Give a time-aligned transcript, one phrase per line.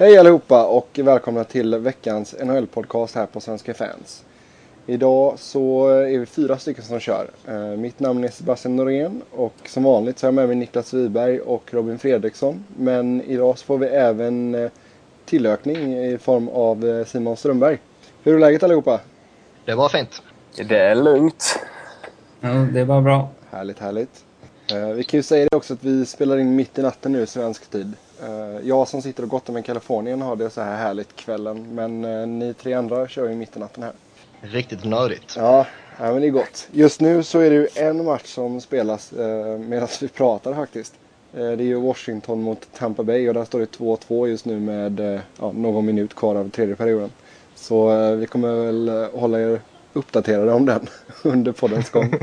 [0.00, 4.24] Hej allihopa och välkomna till veckans NHL-podcast här på Svenska fans.
[4.86, 7.30] Idag så är vi fyra stycken som kör.
[7.48, 10.94] Eh, mitt namn är Sebastian Norén och som vanligt så har jag med mig Niklas
[10.94, 12.64] Wiberg och Robin Fredriksson.
[12.76, 14.70] Men idag så får vi även eh,
[15.24, 17.78] tillökning i form av eh, Simon Strömberg.
[18.22, 19.00] Hur är läget allihopa?
[19.64, 20.22] Det var fint.
[20.68, 21.58] Det är lugnt.
[22.40, 23.28] Ja, det var bra.
[23.50, 24.24] Härligt, härligt.
[24.96, 27.70] Vi kan ju säga det också att vi spelar in mitt i natten nu, svensk
[27.70, 27.94] tid.
[28.62, 31.74] Jag som sitter och gottar med Kalifornien har det så här härligt kvällen.
[31.74, 33.92] Men ni tre andra kör ju mitt i natten här.
[34.40, 35.34] Riktigt nördigt.
[35.36, 35.66] Ja,
[35.98, 36.68] ja, men det är gott.
[36.72, 40.94] Just nu så är det ju en match som spelas eh, medan vi pratar faktiskt.
[41.32, 44.60] Eh, det är ju Washington mot Tampa Bay och där står det 2-2 just nu
[44.60, 47.10] med eh, ja, någon minut kvar av tredje perioden.
[47.54, 49.60] Så eh, vi kommer väl eh, hålla er
[49.92, 50.86] uppdaterade om den
[51.22, 52.14] under poddens gång.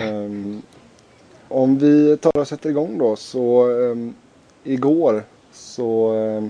[0.00, 0.62] um,
[1.48, 4.14] om vi tar och sätter igång då så um,
[4.64, 6.44] igår så eh,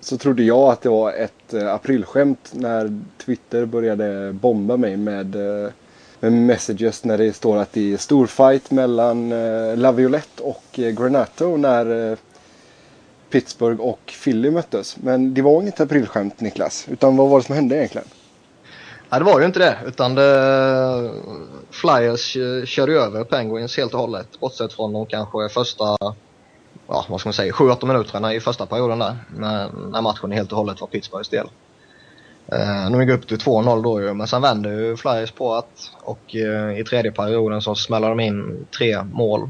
[0.00, 5.34] så trodde jag att det var ett eh, aprilskämt när Twitter började bomba mig med,
[5.36, 5.70] eh,
[6.20, 9.30] med messages när det står att det är storfight mellan
[9.80, 12.16] Laviolette och Granato när
[13.30, 14.96] Pittsburgh och Philly möttes.
[14.96, 18.06] Men det var inget aprilskämt Niklas, utan vad var det som hände egentligen?
[19.10, 19.78] Nej, det var ju inte det.
[19.86, 21.10] Utan det,
[21.70, 22.36] Flyers
[22.68, 24.40] körde över Penguins helt och hållet.
[24.40, 25.96] Bortsett från de kanske första
[26.88, 29.16] ja, vad ska man säga, 7-8 minuterna i första perioden där.
[29.36, 31.48] När, när matchen helt och hållet var Pittsburghs del.
[32.52, 35.90] Eh, de gick upp till 2-0 då ju, men sen vände ju Flyers på att
[36.02, 39.48] och eh, i tredje perioden så smäller de in tre mål.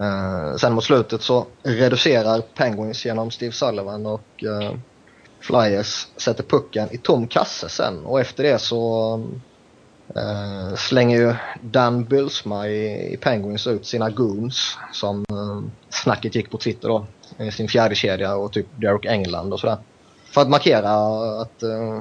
[0.00, 4.76] Eh, sen mot slutet så reducerar Penguins genom Steve Sullivan och eh,
[5.40, 9.16] Flyers sätter pucken i tom kasse sen och efter det så
[10.08, 16.50] Uh, slänger ju Dan Bylsma i, i Penguins ut sina goons som uh, snacket gick
[16.50, 17.06] på Twitter då.
[17.38, 19.76] I sin fjärde kedja och typ Derek England och sådär.
[20.24, 20.90] För att markera
[21.40, 22.00] att uh,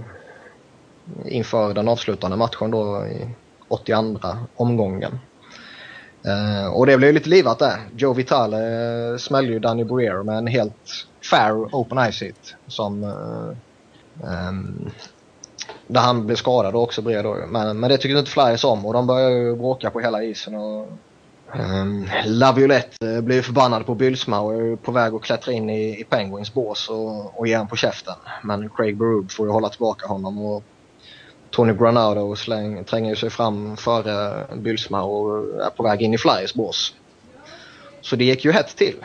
[1.25, 3.28] inför den avslutande matchen då i
[3.68, 4.19] 82
[4.56, 5.19] omgången.
[6.28, 7.78] Uh, och det blev ju lite livat där.
[7.97, 13.03] Joe Vitale uh, smällde ju Danny Briere med en helt fair open ice hit som
[14.24, 14.92] um,
[15.88, 17.38] där han blev skadad också bred då.
[17.47, 20.56] Men, men det tyckte inte Flyers om och de började ju bråka på hela isen.
[20.56, 20.88] Och,
[21.53, 25.69] ehm, um, Laviolette eh, blev förbannad på Bylsma och är på väg att klättra in
[25.69, 28.16] i, i Penguins bås och, och ge honom på käften.
[28.44, 30.63] Men Craig Berube får ju hålla tillbaka honom och
[31.50, 36.53] Tony Granado släng, tränger sig fram före Bylsma och är på väg in i Flyers
[36.53, 36.94] bås.
[38.01, 38.95] Så det gick ju hett till.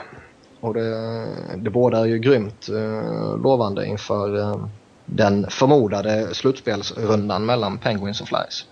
[0.61, 1.27] Och det,
[1.57, 4.67] det båda är ju grymt uh, lovande inför uh,
[5.13, 8.67] den förmodade slutspelsrundan mellan Penguins och Flyers.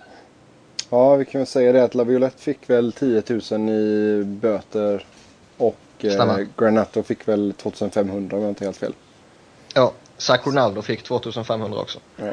[0.91, 5.05] Ja, vi kan väl säga det att Laviolette fick väl 10 000 i böter
[5.57, 8.95] och eh, Granato fick väl 2500 om jag inte helt fel.
[9.75, 11.99] Ja, Zach Ronaldo fick 2500 också.
[12.17, 12.33] Ja.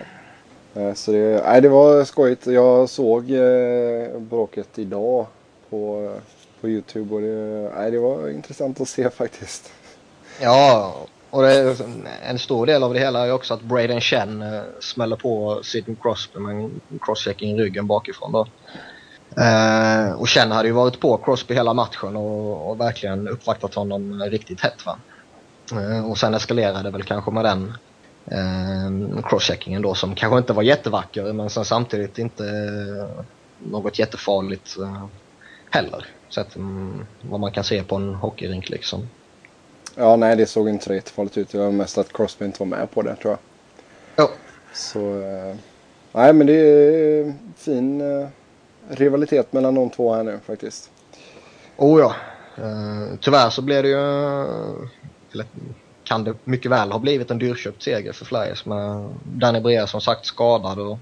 [0.81, 2.47] Eh, så det, nej, det var skojigt.
[2.47, 5.25] Jag såg eh, bråket idag
[5.69, 6.13] på,
[6.61, 9.71] på Youtube och det, nej, det var intressant att se faktiskt.
[10.41, 10.95] Ja,
[11.33, 11.75] och det,
[12.23, 15.97] en stor del av det hela är också att Braden Chen eh, smäller på Sidney
[16.01, 18.31] Crosby med en crosschecking i ryggen bakifrån.
[18.31, 18.47] Då.
[19.41, 24.23] Eh, och Chen hade ju varit på Crosby hela matchen och, och verkligen uppvaktat honom
[24.23, 24.85] riktigt hett.
[24.85, 24.97] Va?
[25.71, 27.73] Eh, och sen eskalerade det väl kanske med den
[28.25, 33.23] eh, crosscheckingen då som kanske inte var jättevacker men sen samtidigt inte eh,
[33.71, 35.05] något jättefarligt eh,
[35.69, 36.05] heller.
[36.29, 39.07] Sett um, vad man kan se på en hockeyrink liksom.
[39.95, 41.49] Ja, nej det såg inte så jättefarligt ut.
[41.49, 43.39] Det var mest att Crosby inte var med på det tror jag.
[44.15, 44.31] Ja.
[44.73, 45.55] Så, eh,
[46.11, 48.27] nej men det är fin eh,
[48.89, 50.91] rivalitet mellan de två här nu faktiskt.
[51.77, 52.15] Oh ja.
[52.59, 53.97] Uh, tyvärr så blev det ju,
[55.31, 55.45] eller
[56.03, 60.01] kan det mycket väl ha blivit en dyrköpt seger för Flyers med Danny Brea som
[60.01, 60.97] sagt skadad och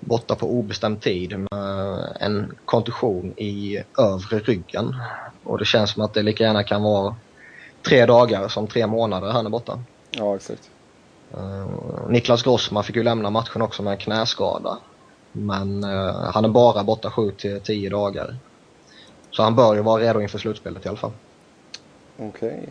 [0.00, 4.96] borta på obestämd tid med en kontusion i övre ryggen.
[5.44, 7.16] Och det känns som att det lika gärna kan vara
[7.84, 9.78] tre dagar som tre månader han är borta.
[10.10, 10.70] Ja, exakt.
[11.36, 14.78] Uh, Niklas Grossman fick ju lämna matchen också med en knäskada.
[15.32, 18.36] Men uh, han är bara borta 7 till 10 dagar.
[19.30, 21.12] Så han bör ju vara redo inför slutspelet i alla fall.
[22.16, 22.28] Okej.
[22.28, 22.66] Okay.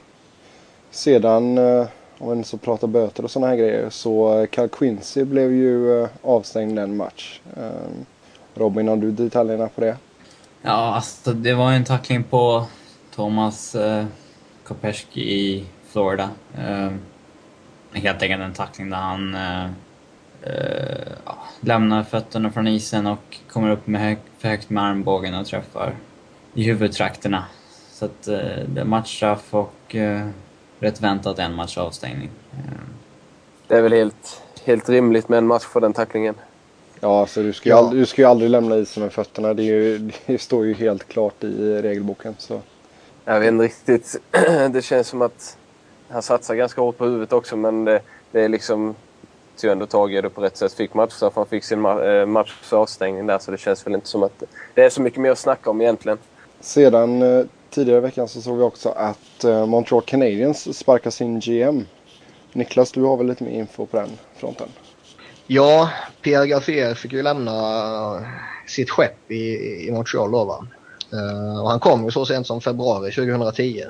[0.92, 1.88] Sedan, uh,
[2.18, 6.80] om vi så pratar böter och sådana här grejer, så Cal Quincy blev ju avstängd
[6.80, 7.42] en match.
[8.56, 9.98] Robin, har du detaljerna på det?
[10.62, 12.66] Ja, alltså det var en tackling på
[13.16, 13.76] Thomas
[14.64, 16.30] Kopeski i Florida.
[16.58, 16.92] Uh,
[17.94, 19.70] helt enkelt en tackling där han uh,
[20.48, 25.46] uh, lämnar fötterna från isen och kommer upp med hög, för högt med armbågen och
[25.48, 25.96] träffar
[26.54, 27.46] i huvudtrakterna.
[27.92, 29.96] Så att det är matchstraff och
[30.80, 32.30] rätt väntat en match avstängning.
[32.52, 32.58] Eh,
[33.68, 36.36] Det är väl helt, helt rimligt med en match för den tacklingen.
[37.00, 37.80] Ja, alltså du ska ju, Ja.
[37.80, 39.54] aldrig, du ska ju aldrig lämna isen med fötterna.
[39.54, 42.36] Det, är ju, det står ju helt klart i regelboken.
[42.38, 42.62] Så.
[43.26, 44.16] Jag vet inte riktigt.
[44.72, 45.58] Det känns som att
[46.10, 48.96] han satsar ganska hårt på huvudet också men det, det är liksom
[49.58, 50.74] tog ändå tag i det på rätt sätt.
[50.74, 53.94] Fick matchstraff, han fick sin ma- eh, match för avstängning där så det känns väl
[53.94, 54.44] inte som att
[54.74, 56.18] det är så mycket mer att snacka om egentligen.
[56.60, 61.40] Sedan eh, tidigare i veckan så såg vi också att eh, Montreal Canadiens sparkar sin
[61.40, 61.86] GM.
[62.54, 64.68] Niklas, du har väl lite mer info på den fronten?
[65.48, 65.90] Ja,
[66.22, 67.54] Pierre Gaffier fick ju lämna
[68.68, 69.56] sitt skepp i,
[69.88, 70.68] i Montreal då va.
[71.14, 73.84] Eh, och han kom ju så sent som februari 2010.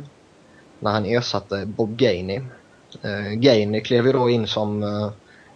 [0.80, 2.42] När han ersatte Bob Gainey.
[3.06, 5.12] Uh, Gainey klev ju då in som eh,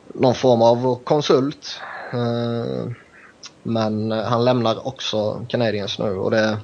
[0.08, 1.80] någon form av konsult.
[3.64, 6.58] Men han lämnar också Canadiens nu och det,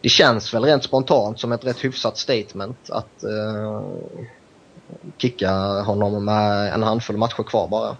[0.00, 3.24] det känns väl rent spontant som ett rätt hyfsat statement att
[5.18, 7.96] kicka honom med en handfull matcher kvar bara.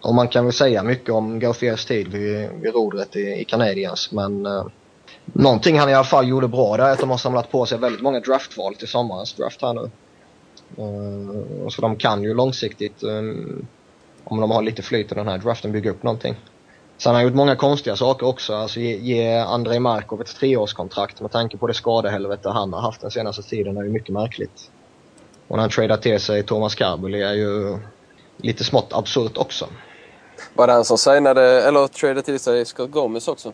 [0.00, 4.12] Och man kan väl säga mycket om Gauffiers tid vid, vid rodret i, i Canadiens
[4.12, 4.46] men
[5.24, 7.78] någonting han i alla fall gjorde bra där är att de har samlat på sig
[7.78, 9.90] väldigt många draftval till sommarens draft här nu.
[10.78, 13.66] Uh, så de kan ju långsiktigt, um,
[14.24, 16.36] om de har lite flyt i den här draften, bygga upp någonting.
[16.98, 18.54] Sen har han gjort många konstiga saker också.
[18.54, 23.00] Alltså ge, ge Andrei Markov ett treårskontrakt med tanke på det skadehelvete han har haft
[23.00, 24.70] den senaste tiden är ju mycket märkligt.
[25.48, 27.78] Och när han tradar till sig Thomas Kabuli är ju
[28.36, 29.68] lite smått absurt också.
[30.54, 33.52] Var det han som signade, eller tradade till sig Scott Gomez också?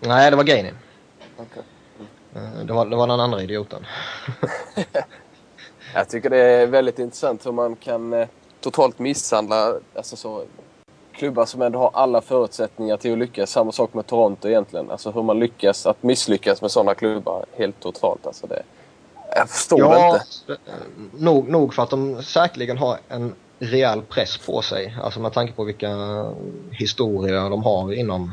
[0.00, 0.72] Nej, det var Gainey.
[1.36, 1.62] Okej.
[2.34, 3.86] Eh, Det var, det var den andra idioten.
[5.94, 8.28] Jag tycker det är väldigt intressant hur man kan eh,
[8.60, 10.44] totalt misshandla alltså så,
[11.12, 13.50] klubbar som ändå har alla förutsättningar till att lyckas.
[13.50, 14.90] Samma sak med Toronto egentligen.
[14.90, 18.26] Alltså hur man lyckas att misslyckas med sådana klubbar helt totalt.
[18.26, 18.62] Alltså det,
[19.34, 20.08] jag förstår det
[20.48, 20.62] inte.
[20.70, 20.76] eh,
[21.12, 24.96] nog, nog för att de säkerligen har en rejäl press på sig.
[25.02, 25.88] Alltså med tanke på vilka
[26.70, 28.32] historier de har inom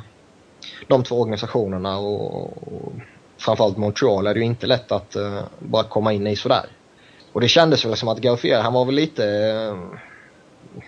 [0.88, 2.94] de två organisationerna och, och
[3.38, 6.66] framförallt Montreal är det ju inte lätt att uh, bara komma in i sådär.
[7.34, 9.24] Och det kändes väl som att Gauffier, han var väl lite...
[9.24, 10.00] Uh,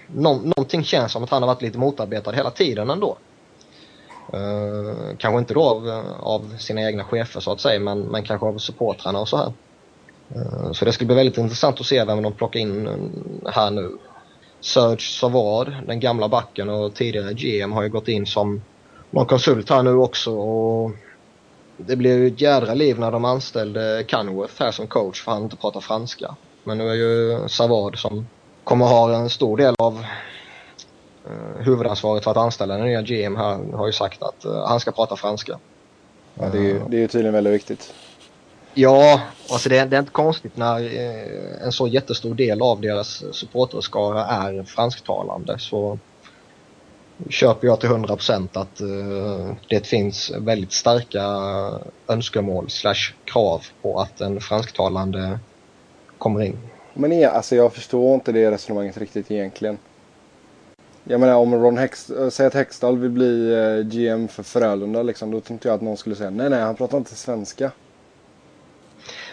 [0.08, 3.18] nå, någonting känns som att han har varit lite motarbetad hela tiden ändå.
[4.34, 8.48] Uh, kanske inte då av, av sina egna chefer så att säga men, men kanske
[8.48, 9.54] av supportrarna och så här.
[10.36, 12.90] Uh, så det ska bli väldigt intressant att se vem de plockar in
[13.46, 13.98] här nu.
[14.60, 18.62] Serge Savard, den gamla backen och tidigare GM har ju gått in som
[19.18, 20.92] någon konsult här nu också och
[21.78, 25.44] det blev ju ett jädra liv när de anställde Canworth här som coach för han
[25.44, 26.36] inte pratar franska.
[26.64, 28.28] Men nu är ju Savard som
[28.64, 29.94] kommer ha en stor del av
[31.30, 34.80] uh, huvudansvaret för att anställa den nya GM här har ju sagt att uh, han
[34.80, 35.60] ska prata franska.
[36.34, 37.94] Ja, det, är, ju- det är ju tydligen väldigt viktigt.
[38.74, 39.22] Ja,
[39.52, 43.24] alltså det, är- det är inte konstigt när eh, en så jättestor del av deras
[43.36, 46.00] supporterskara är fransktalande så
[47.30, 51.24] köper jag till 100% att eh, det finns väldigt starka
[52.08, 55.40] önskemål slash krav på att en fransktalande
[56.18, 56.58] kommer in.
[56.94, 59.78] Men är, alltså jag förstår inte det resonemanget riktigt egentligen.
[61.04, 65.04] Jag menar om Ron Hex, äh, säg att Hextall vill bli eh, GM för Frölunda
[65.04, 65.32] liksom.
[65.32, 67.72] Då tänkte jag att någon skulle säga nej nej han pratar inte svenska.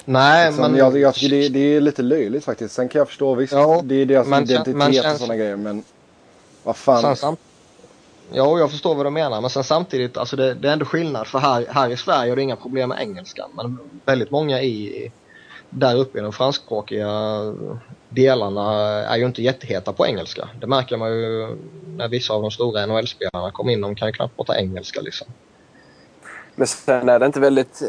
[0.04, 0.78] Nej, Liksom, men...
[0.78, 2.74] jag, jag tycker det, det är lite löjligt faktiskt.
[2.74, 5.56] Sen kan jag förstå visst, Ja, det är deras men identitet men och sådana grejer.
[5.56, 5.84] Men
[6.62, 7.16] vad fan.
[7.16, 7.36] Sen
[8.32, 9.40] ja, jag förstår vad du menar.
[9.40, 11.26] Men sen samtidigt, alltså det, det är ändå skillnad.
[11.26, 13.50] För här, här i Sverige är det inga problem med engelskan.
[13.54, 15.12] Men väldigt många i,
[15.70, 17.08] där uppe i de franskspråkiga
[18.08, 18.72] delarna
[19.04, 20.48] är ju inte jätteheta på engelska.
[20.60, 21.56] Det märker man ju
[21.96, 23.80] när vissa av de stora NHL-spelarna kommer in.
[23.80, 25.26] De kan ju knappt prata engelska liksom.
[26.54, 27.82] Men sen är det inte väldigt,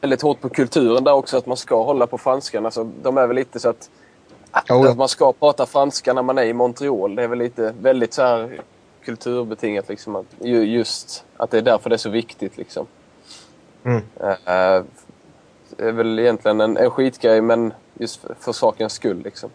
[0.00, 2.64] väldigt hårt på kulturen där också att man ska hålla på franskan.
[2.64, 3.90] Alltså, de är väl lite så att,
[4.50, 7.14] att man ska prata franska när man är i Montreal.
[7.14, 8.60] Det är väl lite väldigt så här
[9.04, 10.16] kulturbetingat liksom.
[10.16, 12.86] Att, ju- just att det är därför det är så viktigt liksom.
[13.84, 14.02] Mm.
[14.20, 14.84] Eh,
[15.76, 19.50] det är väl egentligen en, en skitgrej men just för, för sakens skull liksom.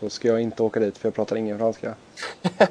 [0.00, 1.94] Då ska jag inte åka dit för jag pratar ingen franska.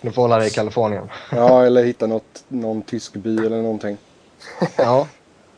[0.00, 1.08] Du får hålla dig i Kalifornien.
[1.32, 3.96] Ja eller hitta något, någon tysk by eller någonting.
[4.76, 5.08] ja,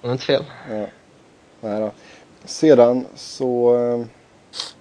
[0.02, 0.44] det är inte fel.
[0.70, 0.86] Ja.
[1.60, 1.90] Nej då.
[2.44, 4.04] Sedan så eh,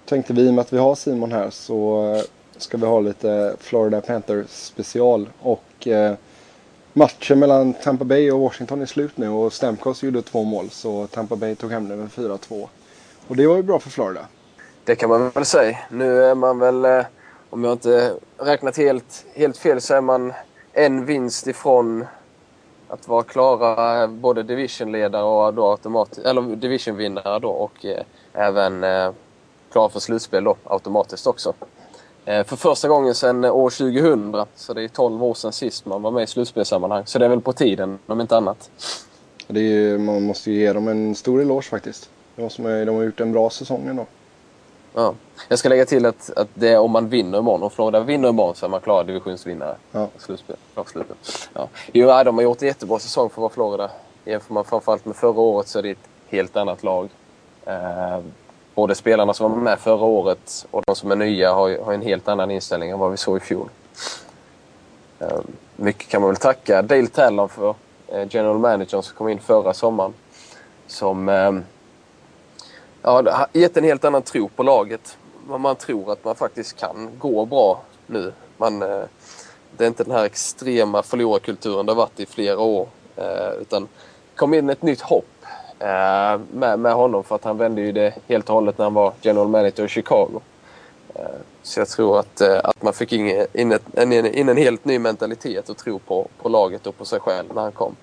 [0.04, 2.22] tänkte vi med att vi har Simon här så eh,
[2.58, 5.28] ska vi ha lite Florida Panthers special.
[5.40, 6.14] Och eh,
[6.92, 11.06] matchen mellan Tampa Bay och Washington är slut nu och Stamkos gjorde två mål så
[11.06, 12.68] Tampa Bay tog hem det med 4-2.
[13.28, 14.20] Och det var ju bra för Florida.
[14.84, 15.78] Det kan man väl säga.
[15.90, 17.04] Nu är man väl, eh,
[17.50, 20.32] om jag inte räknat helt, helt fel, så är man
[20.72, 22.04] en vinst ifrån
[22.88, 28.84] att vara klara eh, både divisionledare och då automatiskt, eller divisionvinnare då och eh, även
[28.84, 29.10] eh,
[29.72, 31.54] klara för slutspel då, automatiskt också.
[32.28, 36.02] Eh, för första gången sedan år 2000, så det är 12 år sedan sist man
[36.02, 37.02] var med i slutspelssammanhang.
[37.06, 38.70] Så det är väl på tiden, om inte annat.
[39.48, 42.10] Är ju, man måste ju ge dem en stor eloge faktiskt.
[42.36, 44.06] Det måste man, de har gjort en bra säsong ändå.
[44.94, 45.14] Ja.
[45.48, 47.62] Jag ska lägga till att, att det är om man vinner imorgon.
[47.62, 49.76] Om Florida vinner imorgon så är man klar divisionsvinnare.
[49.92, 50.08] Ja.
[50.18, 50.56] Slutspel.
[51.54, 51.68] Ja.
[51.92, 53.90] Jo, de har gjort en jättebra säsong för att vara Florida.
[54.24, 57.08] Jämför man framförallt med förra året så är det ett helt annat lag.
[58.78, 62.02] Både spelarna som var med förra året och de som är nya har, har en
[62.02, 63.68] helt annan inställning än vad vi såg i fjol.
[65.18, 67.74] Ehm, mycket kan man väl tacka Dale Talon för,
[68.08, 70.14] eh, general manager som kom in förra sommaren.
[70.86, 71.64] Som ehm,
[73.02, 75.18] ja, har gett en helt annan tro på laget.
[75.46, 78.32] Man, tror att man faktiskt kan gå bra nu.
[78.56, 79.04] Man, eh,
[79.76, 82.88] det är inte den här extrema förlorarkulturen det har varit i flera år.
[83.16, 83.88] Eh, utan
[84.36, 85.37] kom in ett nytt hopp
[85.78, 88.94] Eh, med, med honom för att han vände ju det helt och hållet när han
[88.94, 90.40] var general manager i Chicago.
[91.14, 91.24] Eh,
[91.62, 94.84] så jag tror att, eh, att man fick in, in, ett, in, in en helt
[94.84, 97.96] ny mentalitet och tro på, på laget och på sig själv när han kom.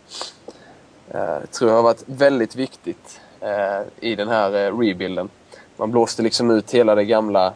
[1.10, 5.30] Eh, Det tror jag har varit väldigt viktigt eh, i den här eh, rebuilden.
[5.78, 7.54] Man blåste liksom ut hela det gamla,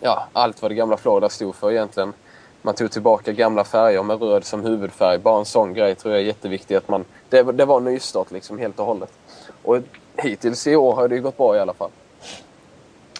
[0.00, 2.12] ja allt vad det gamla Florida stod för egentligen.
[2.68, 5.18] Man tog tillbaka gamla färger med röd som huvudfärg.
[5.18, 6.74] Bara en sån grej tror jag är jätteviktig.
[6.74, 9.12] Att man, det, det var en nystart liksom helt och hållet.
[9.62, 9.78] Och
[10.16, 11.90] hittills i år har det ju gått bra i alla fall.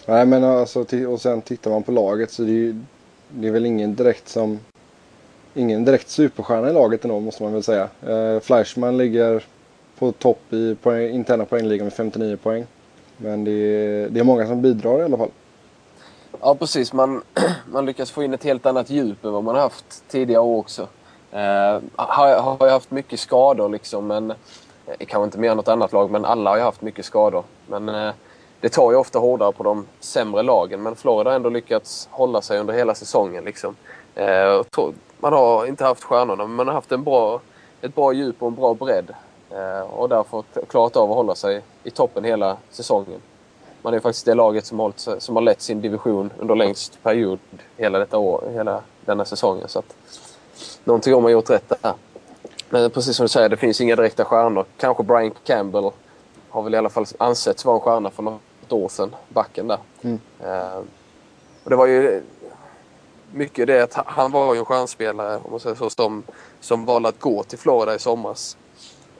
[0.05, 2.75] Nej men alltså, och sen tittar man på laget så det är, ju,
[3.29, 4.59] det är väl ingen direkt som
[5.53, 7.89] Ingen direkt superstjärna i laget ändå måste man väl säga.
[8.07, 9.43] Eh, Fleischmann ligger
[9.99, 12.65] på topp i poäng, interna poängligan med 59 poäng.
[13.17, 15.31] Men det är, det är många som bidrar i alla fall.
[16.41, 16.93] Ja, precis.
[16.93, 17.21] Man,
[17.71, 20.57] man lyckas få in ett helt annat djup än vad man har haft tidigare år
[20.59, 20.87] också.
[21.31, 24.35] Eh, har, har ju haft mycket skador liksom, men eh,
[25.07, 27.43] kanske inte mer än något annat lag, men alla har ju haft mycket skador.
[27.67, 28.11] Men eh,
[28.59, 32.41] det tar ju ofta hårdare på de sämre lagen, men Florida har ändå lyckats hålla
[32.41, 33.43] sig under hela säsongen.
[33.43, 33.75] Liksom.
[34.15, 37.41] Eh, och to- man har inte haft stjärnorna, men man har haft en bra,
[37.81, 39.09] ett bra djup och en bra bredd.
[39.51, 43.21] Eh, och därför klarat av att hålla sig i toppen hela säsongen.
[43.81, 47.03] Man är faktiskt det laget som har, hållit, som har lett sin division under längst
[47.03, 47.39] period
[47.77, 49.67] hela detta år, hela denna säsongen.
[49.67, 49.95] Så att,
[50.83, 51.93] någonting har man gjort rätt där.
[52.69, 54.65] Men precis som du säger, det finns inga direkta stjärnor.
[54.77, 55.91] Kanske Brian Campbell
[56.49, 59.77] har väl i alla fall ansetts vara en stjärna för något år sedan, backen där.
[60.01, 60.19] Mm.
[60.43, 60.77] Eh,
[61.63, 62.23] och det var ju
[63.31, 66.23] mycket det att han- han var ju en stjärnspelare, om man säger så, som,
[66.59, 68.57] som valde att gå till Florida i somras.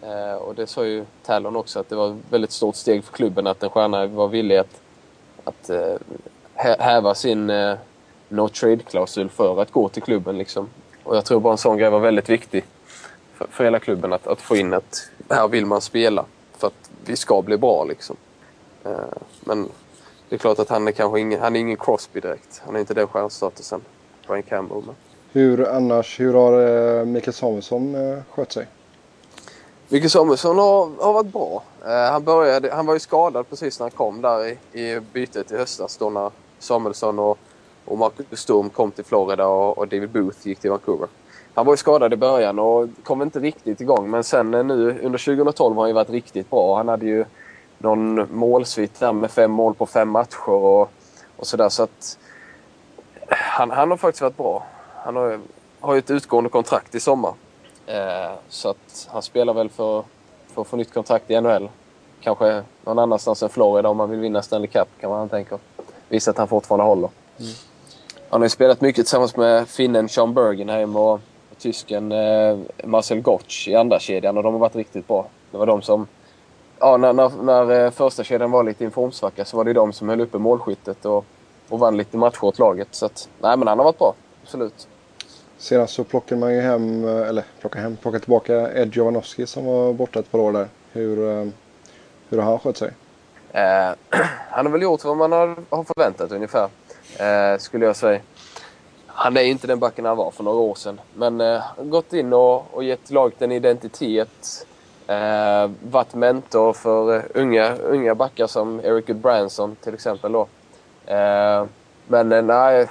[0.01, 3.13] Eh, och det sa ju Talon också att det var ett väldigt stort steg för
[3.13, 4.81] klubben att en stjärna var villig att,
[5.43, 5.95] att eh,
[6.55, 7.77] häva sin eh,
[8.29, 10.37] no trade-klausul för att gå till klubben.
[10.37, 10.69] Liksom.
[11.03, 12.65] Och jag tror bara en sån grej var väldigt viktig
[13.33, 16.25] för, för hela klubben att, att få in att här vill man spela
[16.57, 17.83] för att vi ska bli bra.
[17.83, 18.15] Liksom.
[18.85, 18.91] Eh,
[19.41, 19.69] men
[20.29, 22.61] det är klart att han är kanske ingen, han är ingen Crosby direkt.
[22.65, 23.81] Han är inte den stjärnstatusen,
[24.27, 24.83] Brian Campbell.
[24.85, 24.95] Men.
[25.31, 28.67] Hur annars, hur har eh, Mikael Samuelsson eh, skött sig?
[29.91, 31.63] Micke Samuelsson har, har varit bra.
[31.85, 35.51] Eh, han, började, han var ju skadad precis när han kom där i, i bytet
[35.51, 37.37] i höstas då när Samuelsson och,
[37.85, 41.07] och Marcus Sturm kom till Florida och, och David Booth gick till Vancouver.
[41.53, 44.99] Han var ju skadad i början och kom inte riktigt igång men sen eh, nu
[45.03, 46.77] under 2012 har han ju varit riktigt bra.
[46.77, 47.25] Han hade ju
[47.77, 50.91] någon målsvit där med fem mål på fem matcher och,
[51.35, 52.17] och sådär så att
[53.27, 54.65] eh, han, han har faktiskt varit bra.
[54.95, 55.39] Han har,
[55.79, 57.33] har ju ett utgående kontrakt i sommar.
[57.89, 60.03] Eh, så att han spelar väl för,
[60.47, 61.69] för att få nytt kontrakt i NHL.
[62.21, 65.57] Kanske någon annanstans än Florida om man vill vinna Stanley Cup kan man tänka.
[66.09, 67.09] Visa att han fortfarande håller.
[68.29, 73.21] Han har ju spelat mycket tillsammans med finnen Sean Bergenheim och, och tysken eh, Marcel
[73.21, 75.27] Gottsch i andra kedjan och de har varit riktigt bra.
[75.51, 76.07] Det var de som...
[76.79, 79.93] Ja, när, när, när eh, första kedjan var lite i formsvacka så var det de
[79.93, 81.25] som höll uppe målskyttet och,
[81.69, 82.87] och vann lite matcher åt laget.
[82.91, 84.13] Så att, nej men han har varit bra.
[84.43, 84.87] Absolut.
[85.59, 89.65] Senast så plockade man ju hem, eh, eller plockade hem, plockade tillbaka Ed Jovanovski som
[89.65, 90.67] var borta ett par år där.
[90.91, 91.47] Hur, eh,
[92.29, 92.91] hur har han skött sig?
[93.51, 93.91] Eh,
[94.49, 96.69] han har väl gjort vad man har, har förväntat ungefär,
[97.17, 98.19] eh, skulle jag säga.
[99.07, 101.01] Han är inte den backen han var för några år sedan.
[101.13, 104.65] Men eh, gått in och, och gett laget en identitet.
[105.07, 110.31] Eh, varit mentor för eh, unga, unga backar som Eric Goodbranson till exempel.
[110.31, 110.47] Då.
[111.05, 111.65] Eh,
[112.07, 112.87] men eh, nej,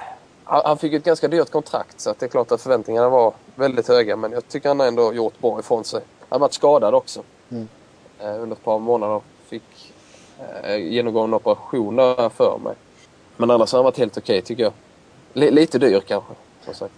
[0.49, 3.33] han, han fick ett ganska dyrt kontrakt så att det är klart att förväntningarna var
[3.55, 4.15] väldigt höga.
[4.15, 6.01] Men jag tycker han har ändå gjort bra ifrån sig.
[6.19, 7.67] Han har varit skadad också Mm.
[8.19, 9.21] eh, under ett par månader.
[9.47, 9.93] Fick
[10.63, 12.73] eh, genomgå en operation där för mig.
[13.37, 14.73] Men annars har han varit helt okej tycker jag.
[15.33, 16.33] L- lite dyr kanske,
[16.65, 16.93] som sagt.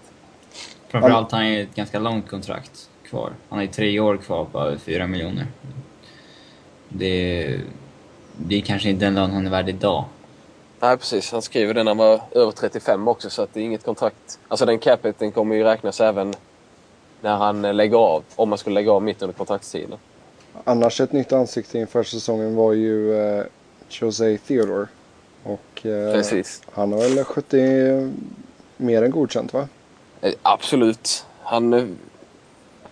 [0.88, 3.34] Framförallt han har ju ett ganska långt kontrakt kvar.
[3.50, 5.48] Han har ju tre år kvar på över fyra miljoner.
[6.90, 7.62] Det är,
[8.38, 10.06] det är kanske inte den lön han är värd idag.
[10.82, 11.32] Nej, precis.
[11.32, 14.40] Han skriver det när han var över 35 också, så att det är inget kontrakt.
[14.48, 16.34] Alltså den capiten kommer ju räknas även
[17.22, 19.98] när han eh, lägger av, om man skulle lägga av mitt under kontraktstiden.
[20.64, 23.46] Annars ett nytt ansikte inför säsongen var ju eh,
[23.90, 24.88] Jose Theodore.
[25.44, 26.62] Och eh, Precis.
[26.72, 28.12] han har väl skött det
[28.78, 29.68] mer än godkänt va?
[30.22, 31.26] Eh, Absolut.
[31.44, 31.86] Han eh,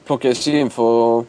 [0.06, 1.26] plockades ju in för att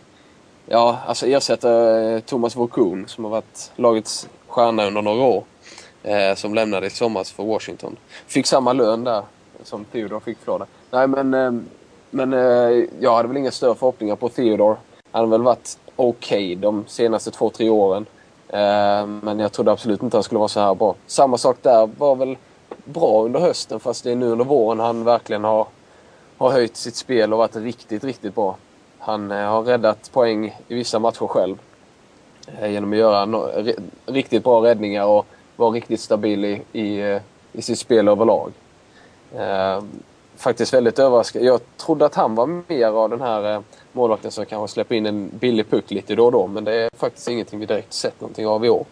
[0.66, 5.44] ja, alltså ersätta eh, Thomas Vokun som har varit lagets stjärna under några år.
[6.02, 7.96] Eh, som lämnade i somras för Washington.
[8.26, 9.22] Fick samma lön där
[9.64, 10.66] som Theodore fick Florida.
[10.90, 11.52] Nej men, eh,
[12.10, 14.76] men eh, jag hade väl inga större förhoppningar på Theodore.
[15.12, 18.06] Han har väl varit okej de senaste två, tre åren.
[18.48, 20.94] Eh, men jag trodde absolut inte han skulle vara så här bra.
[21.06, 22.36] Samma sak där var väl
[22.84, 25.66] bra under hösten fast det är nu under våren han verkligen har,
[26.38, 28.56] har höjt sitt spel och varit riktigt, riktigt bra.
[28.98, 31.56] Han eh, har räddat poäng i vissa matcher själv.
[32.60, 33.50] Eh, genom att göra no
[34.06, 35.26] riktigt bra räddningar och
[35.60, 38.52] vara riktigt stabil i, i, eh, i sitt spel överlag.
[39.36, 39.82] Eh,
[40.36, 41.42] faktiskt väldigt överraskad.
[41.42, 43.60] Jag trodde att han var mer av den här eh,
[43.92, 46.46] målvakten som kanske släpper in en billig puck lite då och då.
[46.46, 48.84] Men det är faktiskt ingenting vi direkt sett någonting av i år.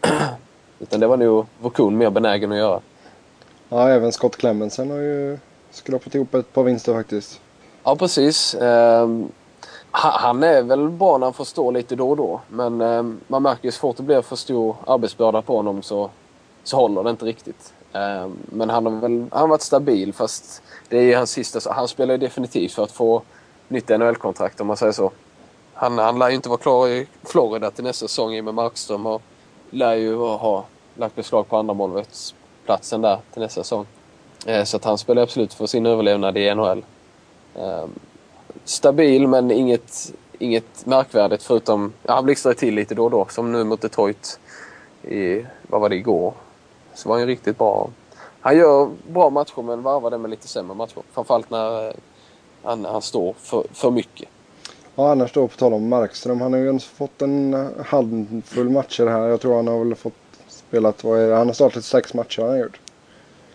[0.78, 2.80] Utan det var nog Vokun mer benägen att göra.
[3.68, 5.38] Ja, även Scott Clemensen har ju
[5.70, 7.40] skrapat ihop ett par vinster faktiskt.
[7.84, 8.54] Ja, precis.
[8.54, 9.08] Ha-
[9.92, 12.40] han är väl bra när han får stå lite då och då.
[12.48, 16.10] Men eh, man märker ju så fort det blir för stor arbetsbörda på honom så,
[16.64, 17.72] så håller det inte riktigt.
[17.92, 21.72] Eh, men han har väl han har varit stabil fast det är ju hans sista...
[21.72, 23.22] Han spelar ju definitivt för att få
[23.68, 25.10] nytt NHL-kontrakt om man säger så.
[25.74, 28.54] Han, han lär ju inte vara klar i Florida till nästa säsong i och med
[28.54, 29.22] Markström och
[29.70, 33.86] lär ju ha lagt beslag på andra målvaktsplatsen där till nästa säsong.
[34.46, 36.84] Eh, Så att han spelar absolut för sin överlevnad i NHL.
[37.54, 37.84] Eh,
[38.64, 41.92] Stabil men inget, inget märkvärdigt förutom...
[42.02, 43.26] Ja, han blixtrar till lite då och då.
[43.30, 44.40] Som nu mot Detroit
[45.02, 45.44] i...
[45.62, 46.34] Vad var det igår?
[46.94, 47.90] Så var han ju riktigt bra.
[48.40, 51.02] Han gör bra matcher men varvar det med lite sämre matcher.
[51.12, 51.94] Framförallt när eh,
[52.62, 54.28] han, han står för, för mycket.
[54.94, 56.40] Ja, annars då på tal om Markström.
[56.40, 59.28] Han har ju fått en handfull matcher här.
[59.28, 60.14] Jag tror han har väl fått
[60.48, 61.34] spelat, vad är det?
[61.34, 62.80] Han har startat sex matcher han har gjort.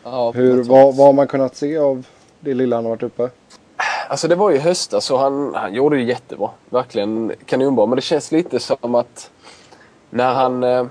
[0.04, 2.08] Ja, Hur, vad, vad har man kunnat se av
[2.40, 3.30] det lilla han har varit uppe?
[4.10, 6.50] Alltså det var ju i höstas så han, han gjorde det jättebra.
[6.70, 7.86] Verkligen kanonbra.
[7.86, 9.32] Men det känns lite som att
[10.10, 10.64] när han...
[10.64, 10.86] Eh,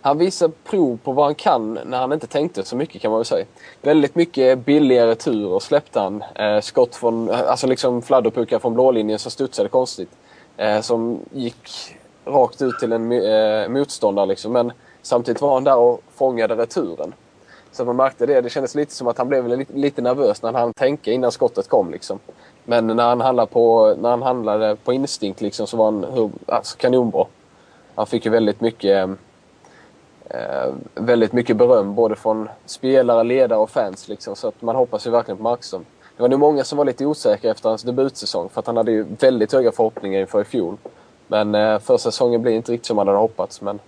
[0.00, 3.18] han visar prov på vad han kan när han inte tänkte så mycket kan man
[3.18, 3.46] väl säga.
[3.82, 6.24] Väldigt mycket billiga returer släppte han.
[6.34, 10.10] Eh, skott från, alltså liksom fladderpuckar från blålinjen som studsade konstigt.
[10.56, 14.52] Eh, som gick rakt ut till en eh, motståndare liksom.
[14.52, 17.14] Men samtidigt var han där och fångade returen.
[17.72, 18.40] Så man märkte det.
[18.40, 21.32] Det kändes lite som att han blev lite, lite nervös när han hann tänka innan
[21.32, 21.90] skottet kom.
[21.90, 22.18] Liksom.
[22.68, 26.30] Men när han handlade på, när han handlade på instinkt liksom, så var han hur,
[26.46, 27.26] alltså, kanonbra.
[27.94, 29.08] Han fick ju väldigt mycket,
[30.30, 34.08] eh, väldigt mycket beröm både från spelare, ledare och fans.
[34.08, 35.84] Liksom, så att man hoppas ju verkligen på Markström.
[36.16, 38.92] Det var nog många som var lite osäkra efter hans debutsäsong för att han hade
[38.92, 40.76] ju väldigt höga förhoppningar inför i fjol.
[41.26, 43.60] Men eh, första säsongen blev inte riktigt som man hade hoppats.
[43.60, 43.80] Men,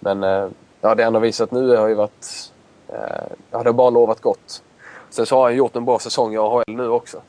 [0.00, 0.48] men eh,
[0.80, 2.52] ja, det han har visat nu har ju varit...
[2.88, 2.96] Eh,
[3.50, 4.62] ja, det har bara lovat gott.
[5.10, 7.20] Sen så har han gjort en bra säsong i AHL nu också.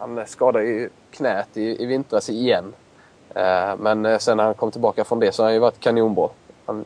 [0.00, 2.72] Han skadade ju knät i, i vintras igen.
[3.34, 5.80] Eh, men eh, sen när han kom tillbaka från det så har han ju varit
[5.80, 6.28] kanonbra.
[6.66, 6.84] Han,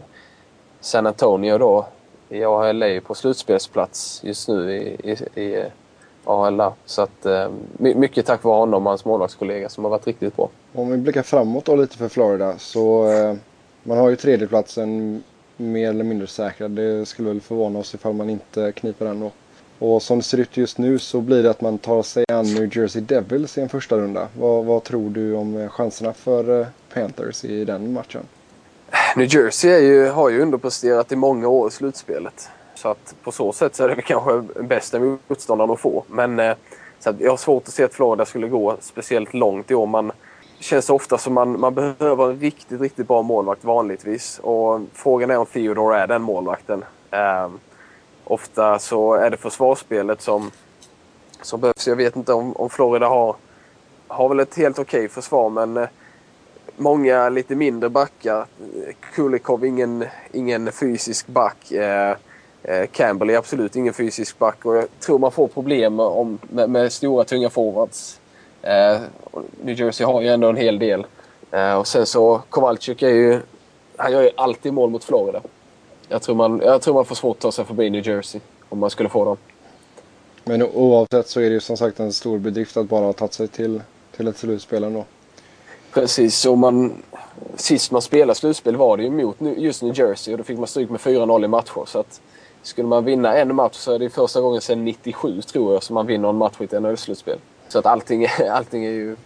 [0.81, 1.87] San Antonio då
[2.29, 5.67] i AHL är ju på slutspelsplats just nu i, i, i eh,
[6.25, 6.63] AHL.
[6.85, 7.49] Så att eh,
[7.79, 10.49] mycket tack vare honom och hans målvaktskollega som har varit riktigt bra.
[10.73, 13.35] Om vi blickar framåt då lite för Florida så eh,
[13.83, 15.23] man har ju tredjeplatsen
[15.57, 16.71] mer eller mindre säkrad.
[16.71, 19.31] Det skulle väl förvåna oss ifall man inte kniper den då.
[19.79, 22.55] Och som det ser ut just nu så blir det att man tar sig an
[22.55, 24.29] New Jersey Devils i en första runda.
[24.39, 28.23] Vad, vad tror du om eh, chanserna för eh, Panthers i den matchen?
[29.17, 32.49] New Jersey är ju, har ju underpresterat i många år i slutspelet.
[32.75, 36.05] Så att på så sätt så är det väl kanske bästa motståndaren att få.
[36.09, 36.55] Men eh,
[37.01, 39.87] så att jag har svårt att se att Florida skulle gå speciellt långt i år.
[39.87, 40.07] Man,
[40.59, 44.39] det känns ofta som man, man behöver en riktigt, riktigt bra målvakt vanligtvis.
[44.39, 46.85] Och frågan är om Theodore är den målvakten.
[47.11, 47.49] Eh,
[48.25, 50.51] ofta så är det försvarsspelet som,
[51.43, 51.89] som behövs.
[51.89, 53.37] Jag vet inte om, om Florida har,
[54.09, 55.89] har väl ett helt okej försvar men eh,
[56.77, 58.47] många lite mindre backar.
[59.15, 61.73] Kulikov ingen, ingen fysisk back.
[61.73, 62.17] Eh,
[62.63, 66.71] eh Campbell är absolut ingen fysisk back och jag tror man får problem om, med,
[66.71, 68.21] med stora tunga forwards.
[68.63, 69.01] Eh,
[69.63, 71.07] New Jersey har ju ändå en hel del.
[71.51, 73.41] Eh, och sen så Kowalczyk är ju...
[73.97, 75.41] Han gör ju alltid mål mot Florida.
[76.09, 78.79] Jag tror man, jag tror man får svårt att ta sig förbi New Jersey om
[78.79, 79.37] man skulle få dem.
[80.45, 83.33] Men oavsett så är det ju som sagt en stor bedrift att bara ha tagit
[83.33, 83.83] sig till,
[84.17, 85.05] till ett slutspel ändå.
[85.91, 87.03] Precis, och man,
[87.57, 90.67] sist man spelade slutspel var det ju mot just New Jersey och då fick man
[90.67, 91.85] stryk med 4-0 i matcher.
[91.87, 92.21] Så att
[92.63, 95.95] skulle man vinna en match så är det första gången sedan 97 tror jag som
[95.95, 97.39] man vinner en match i ett NHL-slutspel.
[97.69, 99.17] Så att allting, allting är ju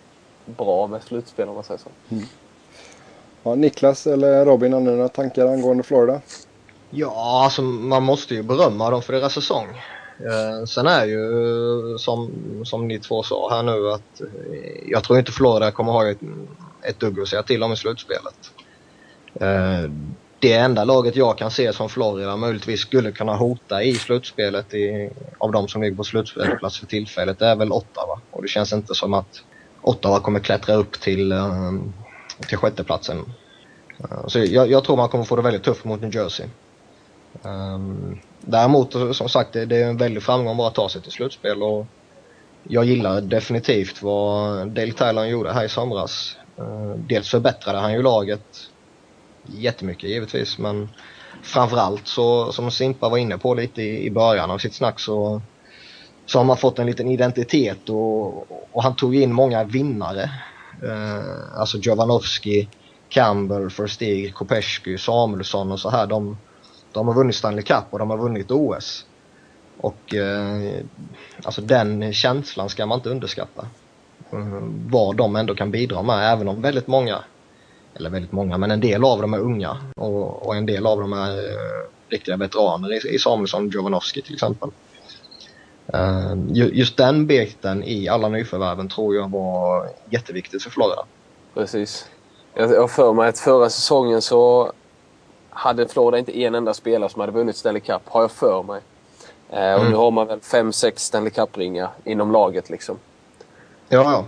[0.45, 2.15] bra med slutspel om man säger så.
[2.15, 2.25] Mm.
[3.43, 6.21] Ja, Niklas eller Robin, har ni några tankar angående Florida?
[6.91, 9.67] Ja, alltså man måste ju berömma dem för deras säsong.
[10.19, 11.23] Eh, sen är ju
[11.93, 12.31] eh, som,
[12.65, 16.19] som ni två sa här nu att eh, jag tror inte Florida kommer ha ett,
[16.83, 18.53] ett dugg att säga till om i slutspelet.
[19.35, 19.91] Eh,
[20.41, 25.11] det enda laget jag kan se som Florida möjligtvis skulle kunna hota i slutspelet i,
[25.39, 28.21] av de som ligger på slutspelsplats för tillfället det är väl Ottawa.
[28.31, 29.43] Och det känns inte som att
[29.83, 31.73] Ottawa kommer klättra upp till, eh,
[32.49, 33.19] till sjätteplatsen.
[33.99, 36.47] Eh, så jag, jag, tror man kommer få det väldigt tufft mot New Jersey.
[37.43, 41.03] Um, däremot eh, som sagt det, det är en väldig framgång bara att ta sig
[41.03, 41.87] till slutspel och
[42.63, 46.37] jag gillar definitivt vad Dale Tyler gjorde här i somras.
[46.59, 48.71] Uh, dels förbättrade han ju laget
[49.47, 50.89] jättemycket givetvis men
[51.43, 55.43] framförallt så som Simpa var inne på lite i, i början av sitt snack så,
[56.27, 60.31] så har man fått en liten identitet och, och han tog in många vinnare.
[60.83, 62.69] Uh, alltså Jovanovski,
[63.09, 66.07] Campbell, Forstig, Kopesky, Samuelsson och så här.
[66.07, 66.37] De,
[66.99, 69.07] de har vunnit Stanley Cup och de har vunnit OS.
[69.81, 70.83] Och eh,
[71.43, 73.67] alltså den känslan ska man inte underskatta.
[74.33, 77.25] Mm, vad de ändå kan bidra med, även om väldigt många,
[77.95, 81.01] eller väldigt många, men en del av dem är unga och, och en del av
[81.01, 84.71] dem är eh, riktiga veteraner i, i Samuelsson och Jovanovski till exempel.
[85.93, 91.05] Eh, just den biten i alla nyförvärven tror jag var jätteviktigt för Florida.
[91.55, 92.09] Precis.
[92.55, 94.73] Jag har för mig att förra säsongen så
[95.59, 98.81] hade Florida inte en enda spelare som hade vunnit Stanley Cup, har jag för mig.
[99.51, 99.91] Eh, och mm.
[99.91, 102.99] nu har man väl fem, sex Stanley Cup-ringar inom laget liksom.
[103.89, 104.25] Ja, ja.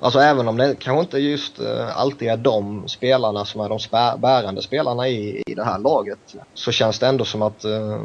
[0.00, 3.78] Alltså även om det kanske inte just uh, alltid är de spelarna som är de
[4.20, 6.18] bärande spelarna i, i det här laget.
[6.54, 8.00] Så känns det ändå som att uh,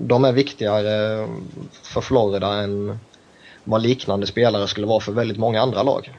[0.00, 1.28] de är viktigare
[1.82, 2.98] för Florida än
[3.64, 6.12] vad liknande spelare skulle vara för väldigt många andra lag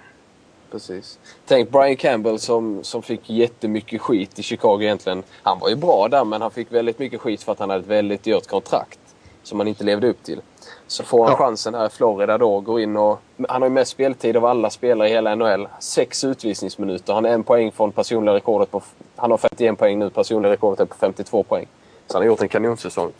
[0.77, 1.19] precis.
[1.45, 5.23] Tänk Brian Campbell som, som fick jättemycket skit i Chicago egentligen.
[5.43, 7.81] Han var ju bra där men han fick väldigt mycket skit för att han hade
[7.81, 8.99] ett väldigt dyrt kontrakt.
[9.43, 10.41] Som han inte levde upp till.
[10.87, 11.37] Så får han ja.
[11.37, 13.19] chansen här i Florida då, går in och...
[13.49, 15.67] Han har ju mest speltid av alla spelare i hela NHL.
[15.79, 17.13] Sex utvisningsminuter.
[17.13, 18.81] Han har en poäng från personliga rekordet på...
[19.15, 21.67] Han har 51 poäng nu, personliga rekordet är på 52 poäng.
[22.07, 23.11] Så han har gjort en kanonsäsong.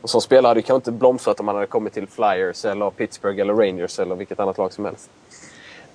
[0.00, 2.90] Och som spelare hade det kanske inte blomstrat om han hade kommit till Flyers eller
[2.90, 5.10] Pittsburgh eller Rangers eller vilket annat lag som helst.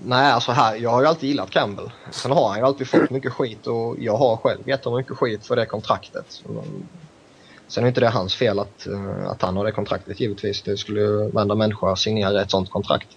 [0.04, 1.92] Nej, alltså här, jag har ju alltid gillat Campbell.
[2.12, 5.18] Sen har han ju alltid fått mycket skit och jag har själv gett honom mycket
[5.18, 6.44] skit för det kontraktet.
[7.68, 10.62] Sen är inte det hans fel att, eh, att han har det kontraktet givetvis.
[10.62, 13.08] Det skulle ju varenda människa signera ett sånt kontrakt.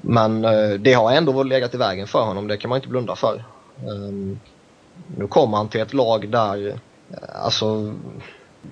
[0.00, 3.16] Men eh, det har ändå legat i vägen för honom, det kan man inte blunda
[3.16, 3.44] för.
[3.78, 4.40] Ehm,
[5.16, 7.94] nu kommer han till ett lag där, eh, alltså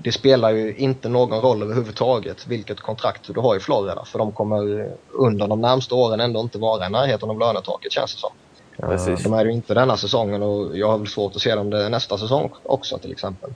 [0.02, 4.33] det spelar ju inte någon roll överhuvudtaget vilket kontrakt du har i Florida för de
[4.33, 8.30] kommer under de närmsta åren ändå inte vara i närheten av lönetaket känns det som.
[8.76, 9.24] Precis.
[9.24, 11.88] De är ju inte denna säsongen och jag har väl svårt att se dem det
[11.88, 13.50] nästa säsong också till exempel.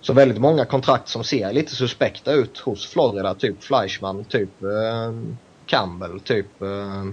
[0.00, 5.12] Så väldigt många kontrakt som ser lite suspekta ut hos Florida, typ Fleischman, typ eh,
[5.66, 7.04] Campbell, typ eh,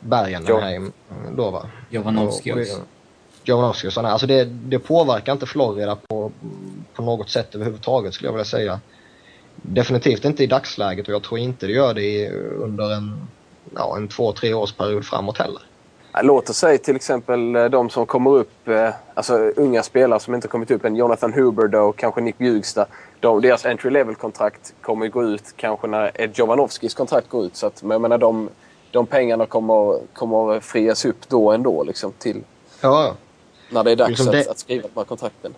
[0.00, 0.92] Bergenheim.
[1.36, 1.66] Då va?
[1.90, 2.80] Jovanovski också.
[3.44, 4.12] Jovanovski och sådana.
[4.12, 6.32] Alltså det, det påverkar inte Florida på,
[6.94, 8.80] på något sätt överhuvudtaget skulle jag vilja säga.
[9.56, 13.26] Definitivt inte i dagsläget och jag tror inte det gör det under en,
[13.74, 15.62] ja, en två, tre års period framåt heller.
[16.22, 20.34] Låt oss säga till exempel eh, de som kommer upp, eh, alltså unga spelare som
[20.34, 20.96] inte kommit upp än.
[20.96, 22.86] Jonathan Huber då, kanske Nick Bjugstad.
[23.20, 27.56] De, deras entry level-kontrakt kommer gå ut kanske när Ed Jovanovskis kontrakt går ut.
[27.56, 28.48] Så att, men jag menar de,
[28.90, 32.42] de pengarna kommer, kommer frias upp då ändå liksom till...
[32.80, 33.14] Ja,
[33.74, 34.50] när det är dags liksom det...
[34.50, 35.54] att, skriva de här kontrakten.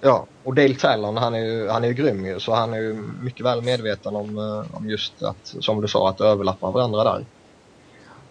[0.00, 2.78] Ja, och Dale Talon han är ju, han är ju grym ju, så han är
[2.78, 7.04] ju mycket väl medveten om, eh, om just att, som du sa, att överlappa varandra
[7.04, 7.24] där.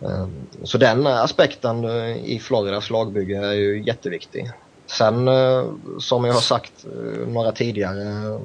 [0.01, 4.51] Ehm, så den aspekten eh, i Floridas lagbygge är ju jätteviktig.
[4.85, 5.65] Sen eh,
[5.99, 6.85] som jag har sagt
[7.27, 8.39] några tidigare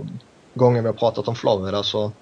[0.54, 2.12] gånger vi har pratat om Florida så,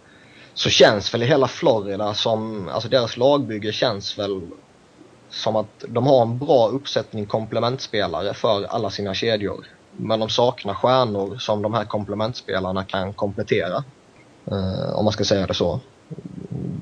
[0.54, 4.40] så känns väl hela Florida som, alltså deras lagbygge känns väl
[5.32, 9.66] som att de har en bra uppsättning komplementspelare för alla sina kedjor.
[9.96, 13.84] Men de saknar stjärnor som de här komplementspelarna kan komplettera.
[14.50, 15.80] Eh, om man ska säga det så.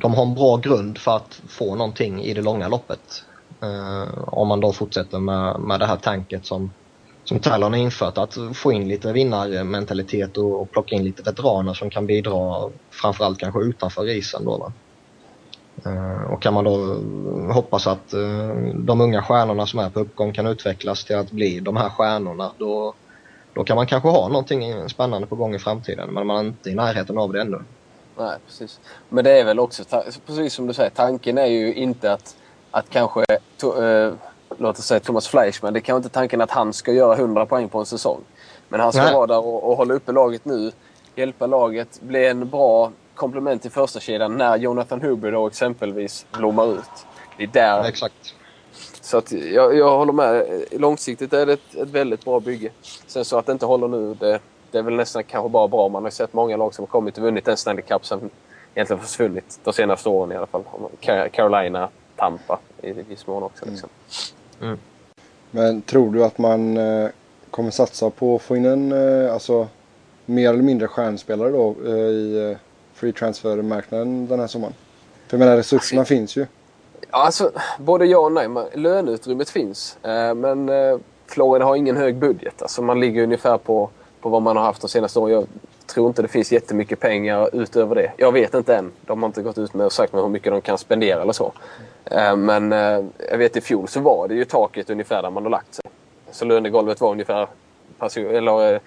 [0.01, 3.25] De har en bra grund för att få någonting i det långa loppet.
[3.63, 6.73] Eh, om man då fortsätter med, med det här tanket som,
[7.25, 8.19] som Talon har infört.
[8.19, 13.39] Att få in lite vinnarmentalitet och, och plocka in lite veteraner som kan bidra framförallt
[13.39, 14.59] kanske utanför isen då.
[14.59, 14.73] Va?
[15.87, 17.01] Eh, och kan man då
[17.53, 21.61] hoppas att eh, de unga stjärnorna som är på uppgång kan utvecklas till att bli
[21.61, 22.95] de här stjärnorna då,
[23.55, 26.71] då kan man kanske ha någonting spännande på gång i framtiden men man är inte
[26.71, 27.63] i närheten av det ännu.
[28.17, 28.81] Nej, precis.
[29.09, 29.85] Men det är väl också,
[30.27, 32.37] precis som du säger, tanken är ju inte att,
[32.71, 33.25] att kanske,
[33.57, 34.13] to, eh,
[34.59, 37.69] låt oss säga Thomas Fleischmann, det kanske inte tanken att han ska göra 100 poäng
[37.69, 38.21] på en säsong.
[38.69, 39.15] Men han ska Nej.
[39.15, 40.73] vara där och, och hålla uppe laget nu,
[41.15, 46.73] hjälpa laget, bli en bra komplement till första kedjan när Jonathan Huber då exempelvis blommar
[46.75, 47.07] ut.
[47.37, 47.85] Det är där...
[47.85, 48.35] Exakt.
[49.01, 50.65] Så att jag, jag håller med.
[50.71, 52.71] Långsiktigt är det ett, ett, väldigt bra bygge.
[53.07, 55.89] Sen så att det inte håller nu, det, det är väl nästan kanske bara bra.
[55.89, 58.31] Man har sett många lag som har kommit och vunnit en Stanley Cup som
[58.75, 60.63] egentligen försvunnit de senaste åren i alla fall.
[61.33, 63.65] Carolina, Tampa i viss mån också.
[63.67, 63.89] Liksom.
[64.61, 64.79] Mm.
[65.51, 67.09] Men tror du att man eh,
[67.51, 69.69] kommer satsa på att få in en, eh, alltså
[70.27, 72.57] mer eller mindre stjärnspelare då eh, i
[73.01, 74.75] free transfer-marknaden den här sommaren?
[75.29, 76.47] För jag menar resurserna alltså, finns ju.
[77.11, 78.49] Ja, alltså både ja och nej.
[78.75, 79.99] Löneutrymmet finns.
[80.37, 80.71] Men
[81.27, 82.63] Florida har ingen hög budget.
[82.63, 85.33] Alltså man ligger ungefär på, på vad man har haft de senaste åren.
[85.35, 85.47] Jag
[85.87, 88.13] tror inte det finns jättemycket pengar utöver det.
[88.17, 88.93] Jag vet inte än.
[89.07, 91.53] De har inte gått ut med och sagt hur mycket de kan spendera eller så.
[92.37, 92.73] Men
[93.31, 95.85] jag vet i fjol så var det ju taket ungefär där man har lagt sig.
[96.31, 97.49] Så lönegolvet var ungefär
[98.17, 98.81] eller, eh,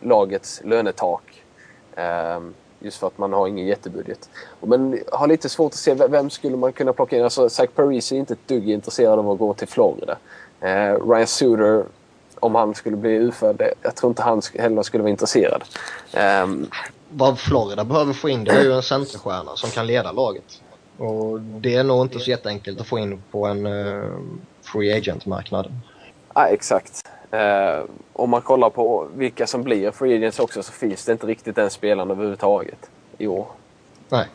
[0.00, 1.42] lagets lönetak.
[2.86, 4.28] Just för att man har ingen jättebudget.
[4.60, 7.24] Men har lite svårt att se vem skulle man kunna plocka in.
[7.24, 10.18] Alltså, Zach Paris är inte ett dugg intresserad av att gå till Florida.
[10.60, 11.84] Ehm, Ryan Suter,
[12.40, 15.64] om han skulle bli ufödd, jag tror inte han heller skulle vara intresserad.
[16.42, 16.70] Um,
[17.10, 20.62] Vad Florida behöver få in det är ju en centerstjärna som kan leda laget.
[20.98, 24.18] Och det är nog inte så jätteenkelt att få in på en uh,
[24.62, 25.72] free agent-marknad.
[26.34, 27.02] Ja, exakt.
[27.30, 31.26] Eh, om man kollar på vilka som blir free agents också så finns det inte
[31.26, 33.46] riktigt den spelaren överhuvudtaget i år.
[34.08, 34.26] Nej.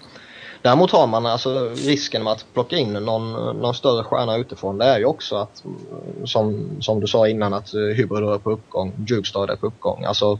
[0.61, 4.77] Däremot har man alltså risken med att plocka in någon, någon större stjärna utifrån.
[4.77, 8.37] Det är ju också att, mm, som, som du sa innan, att eh, Hybrid är
[8.37, 10.03] på uppgång, Jugstad är på uppgång.
[10.03, 10.39] Alltså,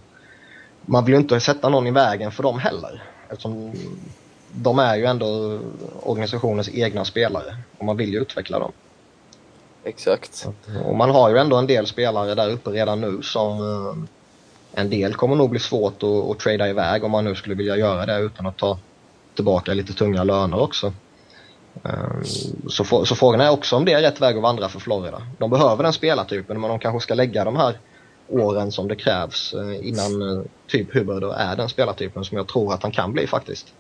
[0.85, 3.03] man vill ju inte sätta någon i vägen för dem heller.
[3.29, 3.73] Eftersom
[4.51, 5.59] de är ju ändå
[6.03, 8.71] organisationens egna spelare och man vill ju utveckla dem.
[9.83, 10.47] Exakt.
[10.67, 14.81] Eh, och man har ju ändå en del spelare där uppe redan nu som eh,
[14.81, 17.77] en del kommer nog bli svårt att, att trada iväg om man nu skulle vilja
[17.77, 18.77] göra det utan att ta
[19.35, 20.93] tillbaka lite tunga löner också.
[21.83, 22.23] Ehm,
[22.69, 25.21] så, så, så frågan är också om det är rätt väg att vandra för Florida.
[25.37, 27.77] De behöver den spelartypen men de kanske ska lägga de här
[28.27, 32.83] åren som det krävs eh, innan typ Hubbard är den spelartypen som jag tror att
[32.83, 33.73] han kan bli faktiskt.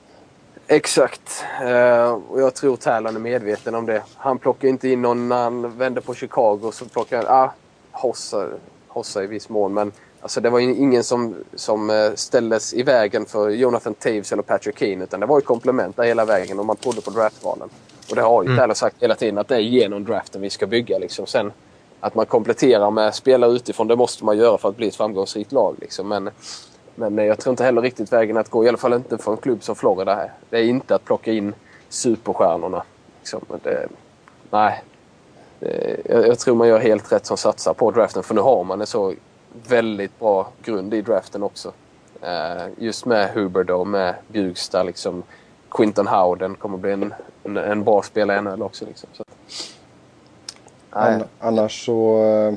[0.67, 1.43] Exakt.
[1.61, 4.03] Uh, och jag tror Tärlan är medveten om det.
[4.15, 6.71] Han plockar inte in någon när han vände på Chicago.
[6.73, 7.25] Så plockar han...
[7.27, 7.53] Ah,
[7.91, 8.47] Hossa,
[8.87, 9.73] Hossa i viss mån.
[9.73, 14.43] Men alltså, det var ingen som, som uh, ställdes i vägen för Jonathan Taves eller
[14.43, 15.03] Patrick Keane.
[15.03, 17.69] Utan det var ju komplement där hela vägen och man trodde på draftvalen.
[18.09, 18.57] Och det har ju mm.
[18.57, 20.97] Tärlan sagt hela tiden att det är genom draften vi ska bygga.
[20.97, 21.25] Liksom.
[21.25, 21.51] Sen
[21.99, 25.51] att man kompletterar med spelare utifrån, det måste man göra för att bli ett framgångsrikt
[25.51, 25.75] lag.
[25.81, 26.07] Liksom.
[26.07, 26.29] Men
[27.09, 29.37] men jag tror inte heller riktigt vägen att gå, i alla fall inte för en
[29.37, 30.31] klubb som Florida är.
[30.49, 31.53] Det är inte att plocka in
[31.89, 32.83] superstjärnorna.
[33.19, 33.45] Liksom.
[33.63, 33.87] Det,
[34.49, 34.83] nej.
[36.09, 38.81] Jag, jag, tror man gör helt rätt som satsar på draften för nu har man
[38.81, 39.13] en så
[39.67, 41.71] väldigt bra grund i draften också.
[42.23, 45.23] Uh, just med Huber då, med Bjugsta liksom.
[45.69, 48.85] Quinton Howden kommer bli en, en, en bra spelare i NHL också.
[48.85, 49.09] Liksom.
[49.13, 49.23] Så,
[51.39, 52.53] Annars så eh,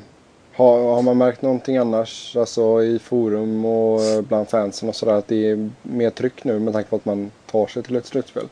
[0.56, 5.12] har, har man märkt någonting annars, alltså i forum och eh, bland fansen och sådär,
[5.12, 8.06] att det är mer tryck nu med tanke på att man tar sig till ett
[8.06, 8.48] slutspel?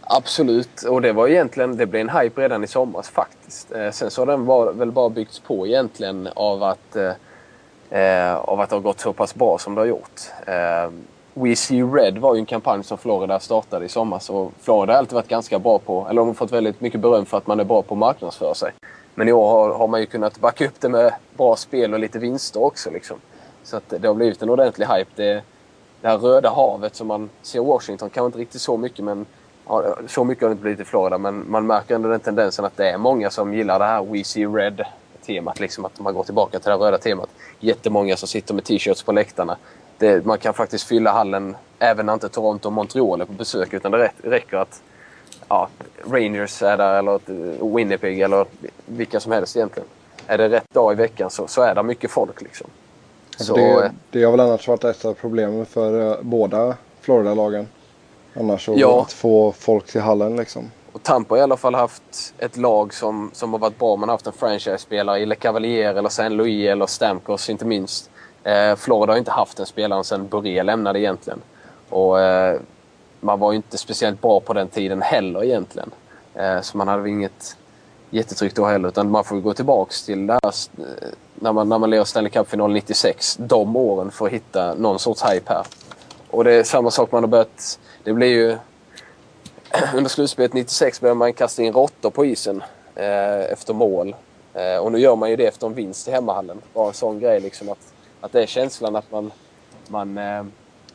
[0.00, 3.72] Absolut, och det var egentligen, det blev en hype redan i somras faktiskt.
[3.72, 7.12] Eh, sen så har den var, väl bara byggts på egentligen av att, eh,
[8.00, 10.20] eh av att det har gått så pass bra som det har gjort.
[10.46, 10.90] Eh,
[11.34, 14.98] We See Red var ju en kampanj som Florida startade i somras och Florida har
[14.98, 17.60] alltid varit ganska bra på, eller de har fått väldigt mycket beröm för att man
[17.60, 18.72] är bra på att marknadsföra sig.
[19.14, 22.00] Men i år har, har man ju kunnat backa upp det med bra spel och
[22.00, 22.90] lite vinster också.
[22.90, 23.16] Liksom.
[23.62, 25.10] Så att det har blivit en ordentlig hype.
[25.14, 25.42] Det,
[26.00, 29.26] det här röda havet som man ser i Washington, kanske inte riktigt så mycket men
[29.66, 32.64] ja, så mycket har det inte blivit i Florida men man märker ändå den tendensen
[32.64, 34.84] att det är många som gillar det här We See Red
[35.26, 35.60] temat.
[35.60, 37.28] Liksom att man går tillbaka till det röda temat.
[37.60, 39.56] Jättemånga som sitter med t-shirts på läktarna.
[39.98, 43.72] Det, man kan faktiskt fylla hallen även när inte Toronto och Montreal är på besök
[43.72, 44.82] utan det räcker att
[45.48, 45.68] ja,
[46.04, 47.20] Rangers är där eller
[47.74, 48.46] Winnipeg eller
[48.86, 49.88] vilka som helst egentligen.
[50.26, 52.66] Är det rätt dag i veckan så, så är det mycket folk liksom.
[53.36, 57.68] Så, det, det har väl annars varit ett av problemen för uh, båda Florida-lagen.
[58.36, 59.02] Annars ja.
[59.02, 60.70] att få folk till hallen liksom.
[60.92, 63.96] Och Tampa har i alla fall haft ett lag som, som har varit bra.
[63.96, 68.10] Man har haft en franchise-spelare i Le Cavalier eller Saint Louis eller Stamkos inte minst.
[68.44, 71.40] Eh, Florida har inte haft en spelare sedan Boré lämnade egentligen.
[71.88, 72.60] Och eh,
[73.20, 75.90] man var ju inte speciellt bra på den tiden heller egentligen.
[76.34, 77.56] Eh, så man hade väl inget
[78.10, 78.88] jättetryck då heller.
[78.88, 82.30] Utan man får gå tillbaks till det här eh, när man, när man leder Stanley
[82.30, 83.36] Cup-final 96.
[83.40, 85.66] De åren för att hitta någon sorts hype här.
[86.30, 87.78] Och det är samma sak man har börjat...
[88.04, 88.56] Det blir ju...
[89.94, 92.62] Under slutspelet 96 började man kasta in råttor på isen
[92.94, 94.14] eh, efter mål.
[94.54, 96.60] Eh, och nu gör man ju det efter en vinst i hemmahallen.
[96.74, 97.93] Bara en sån grej liksom att,
[98.24, 99.32] att det är känslan att man...
[99.88, 100.44] man eh,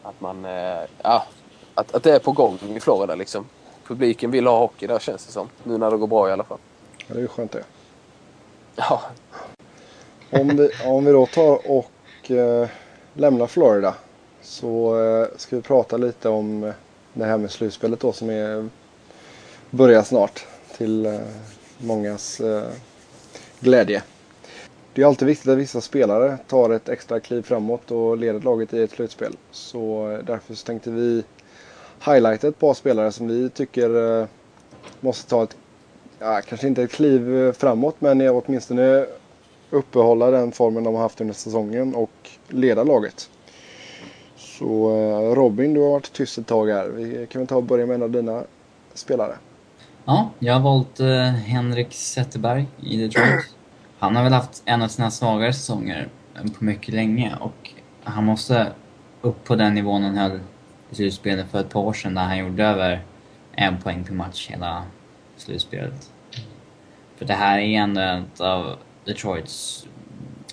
[0.03, 0.45] att man...
[0.45, 1.25] Eh, ja,
[1.73, 3.45] att, att det är på gång i Florida liksom.
[3.87, 5.49] Publiken vill ha hockey där känns det som.
[5.63, 6.57] Nu när det går bra i alla fall.
[6.97, 7.63] Ja, det är ju skönt det.
[8.75, 9.01] Ja,
[10.31, 12.69] Om vi, om vi då tar och eh,
[13.13, 13.95] lämnar Florida
[14.41, 16.73] så eh, ska vi prata lite om eh,
[17.13, 18.69] det här med slutspelet då som är
[19.69, 20.45] börjar snart
[20.77, 21.19] till eh,
[21.77, 22.67] mångas eh,
[23.59, 24.03] glädje.
[24.99, 28.73] Det är alltid viktigt att vissa spelare tar ett extra kliv framåt och leder laget
[28.73, 29.35] i ett slutspel.
[29.51, 31.23] Så eh, därför så tänkte vi
[32.05, 34.27] highlighta ett par spelare som vi tycker eh,
[34.99, 35.57] måste ta ett,
[36.19, 39.05] ja, kanske inte ett kliv eh, framåt men åtminstone
[39.69, 43.29] uppehålla den formen de har haft under säsongen och leda laget.
[44.37, 44.89] Så
[45.35, 46.87] Robin, du har varit tyst ett tag här.
[46.87, 48.43] Vi kan väl ta och börja med en av dina
[48.93, 49.35] spelare.
[50.05, 50.99] Ja, jag har valt
[51.45, 53.58] Henrik Zetterberg i Detroit.
[53.99, 56.07] Han har väl haft en av sina svagare säsonger
[56.57, 58.71] på mycket länge och han måste
[59.21, 60.39] upp på den nivån han höll
[60.89, 63.01] i slutspelet för ett par år sedan där han gjorde över
[63.51, 64.83] en poäng per match hela
[65.37, 66.11] slutspelet.
[67.17, 69.87] För det här är ändå ett av Detroits,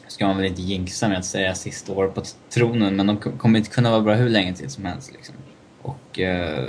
[0.06, 3.59] ska man väl inte jinxa med att säga, sista år på tronen men de kommer
[3.59, 5.35] inte kunna vara bra hur länge till som helst liksom.
[5.82, 6.68] Och eh,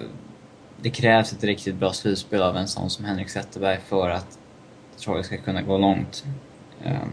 [0.81, 4.39] det krävs ett riktigt bra slutspel av en sån som Henrik Zetterberg för att
[4.95, 6.25] Detroit ska kunna gå långt.
[6.83, 7.09] Ehm,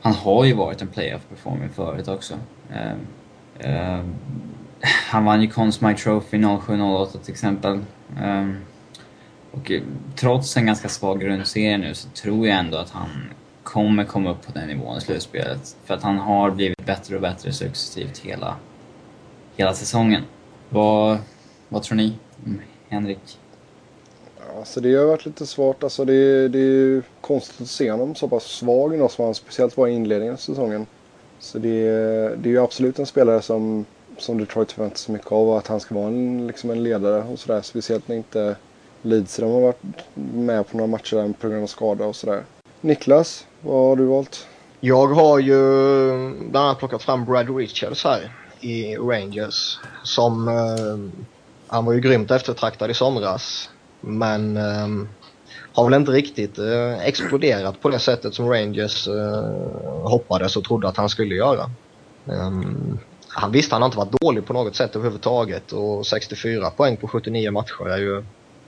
[0.00, 2.34] han har ju varit en playoff performer förut också.
[2.72, 2.98] Ehm,
[3.58, 4.14] ehm,
[5.10, 7.80] han vann ju Conn Smythe Trophy 07-08 till exempel.
[9.52, 9.82] och eh,
[10.16, 13.08] trots en ganska svag grundserie nu så tror jag ändå att han
[13.62, 15.76] kommer komma upp på den nivån i slutspelet.
[15.84, 18.56] För att han har blivit bättre och bättre successivt hela,
[19.56, 20.22] hela säsongen.
[20.68, 21.18] Vad,
[21.68, 22.14] vad tror ni?
[22.44, 23.39] om Henrik?
[24.60, 25.82] Alltså det har varit lite svårt.
[25.82, 29.34] Alltså det, det är ju konstigt att se honom så pass svag då, som han
[29.34, 30.86] speciellt var i inledningen av säsongen.
[31.38, 31.88] Så det,
[32.36, 33.84] det är ju absolut en spelare som,
[34.18, 35.50] som Detroit förväntar sig mycket av.
[35.56, 37.62] Att han ska vara en, liksom en ledare och sådär.
[37.62, 38.56] Speciellt när inte
[39.02, 39.82] Lidström har varit
[40.34, 42.42] med på några matcher där på grund av skada och sådär.
[42.80, 44.46] Niklas, vad har du valt?
[44.80, 45.54] Jag har ju
[46.50, 49.78] bland annat plockat fram Brad Richards här i Rangers.
[50.02, 51.22] Som eh,
[51.66, 53.70] han var ju grymt eftertraktad i somras.
[54.00, 55.08] Men ehm,
[55.72, 60.88] har väl inte riktigt eh, exploderat på det sättet som Rangers eh, hoppades och trodde
[60.88, 61.70] att han skulle göra.
[62.24, 66.96] Um, han visste han har inte varit dålig på något sätt överhuvudtaget och 64 poäng
[66.96, 68.24] på 79 matcher är ju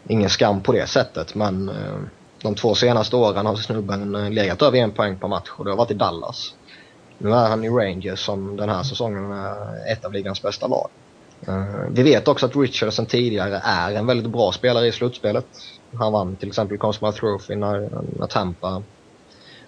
[0.09, 2.01] ingen skam på det sättet men eh,
[2.43, 5.77] de två senaste åren har snubben legat över en poäng per match och det har
[5.77, 6.55] varit i Dallas.
[7.19, 10.89] Nu är han i Rangers som den här säsongen är ett av ligans bästa lag.
[11.49, 15.47] Eh, vi vet också att Richardson tidigare är en väldigt bra spelare i slutspelet.
[15.99, 18.83] Han vann till exempel Conn Trophy när, när Tampa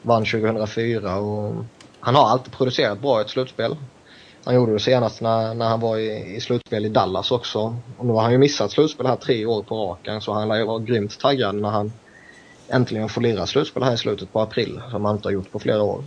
[0.03, 1.55] vann 2004 och
[2.01, 3.77] han har alltid producerat bra i ett slutspel.
[4.45, 7.77] Han gjorde det senast när, när han var i, i slutspel i Dallas också.
[7.99, 10.57] Och nu har han ju missat slutspel här tre år på raken så han lär
[10.57, 11.93] ju vara grymt taggad när han
[12.73, 15.59] äntligen får lira slutspel här i slutet på april som han inte har gjort på
[15.59, 16.05] flera år.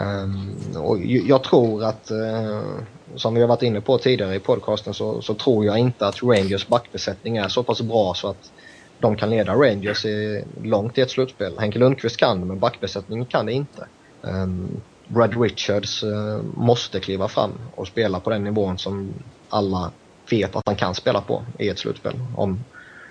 [0.00, 2.82] Um, och jag tror att, uh,
[3.16, 6.22] som vi har varit inne på tidigare i podcasten, så, så, tror jag inte att
[6.22, 8.52] Rangers backbesättning är så pass bra så att
[8.98, 11.58] de kan leda Rangers i, långt i ett slutspel.
[11.58, 13.86] Henke Lundqvist kan det, men backbesättningen kan det inte.
[14.20, 19.14] Um, Brad Richards uh, måste kliva fram och spela på den nivån som
[19.48, 19.90] alla
[20.30, 22.64] vet att han kan spela på i ett slutspel om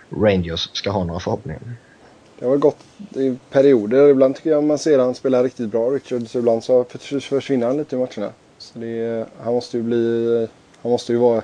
[0.10, 1.62] Rangers ska ha några förhoppningar.
[2.40, 2.86] Det har gått
[3.16, 4.10] i perioder.
[4.10, 6.36] Ibland tycker jag man ser han spela riktigt bra, Richards.
[6.36, 6.86] Ibland så
[7.22, 8.32] försvinner han lite i matcherna.
[8.64, 10.48] Så det, han måste ju bli...
[10.82, 11.42] Han måste ju vara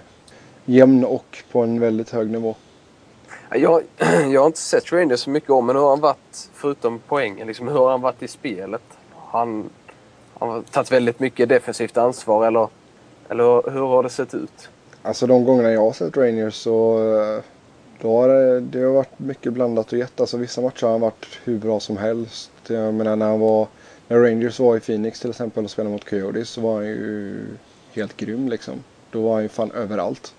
[0.66, 2.56] jämn och på en väldigt hög nivå.
[3.52, 3.84] Jag,
[4.32, 7.48] jag har inte sett Rangers så mycket om, men hur har han varit, förutom poängen,
[7.48, 8.82] liksom, hur har han varit i spelet?
[9.16, 9.70] Han,
[10.40, 12.68] han har tagit väldigt mycket defensivt ansvar, eller,
[13.30, 14.70] eller hur har det sett ut?
[15.02, 17.00] Alltså de gångerna jag har sett Rangers så
[18.02, 20.20] då har det, det har varit mycket blandat och gett.
[20.20, 22.52] Alltså vissa matcher har han varit hur bra som helst.
[22.68, 23.68] Jag menar när han var,
[24.10, 27.46] när Rangers var i Phoenix till exempel och spelade mot Coyotes så var han ju
[27.92, 28.84] helt grym liksom.
[29.12, 30.34] Då var han ju fan överallt.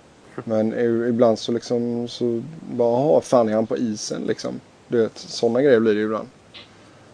[0.44, 2.42] Men ibland så liksom så
[2.72, 4.60] bara, jaha, fan är han på isen liksom.
[4.88, 6.28] Du vet, sådana grejer blir det ju ibland.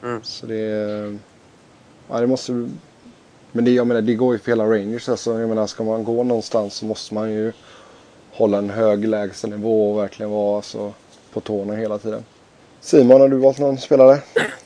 [0.03, 0.23] Mm.
[0.23, 1.19] Så det,
[2.09, 2.53] ja det måste,
[3.53, 5.41] men det, jag menar det går ju för hela Rangers alltså.
[5.41, 7.53] Jag menar ska man gå någonstans så måste man ju
[8.33, 10.93] hålla en hög lägstanivå och verkligen vara alltså,
[11.33, 12.25] på tårna hela tiden.
[12.81, 14.21] Simon, har du valt någon spelare?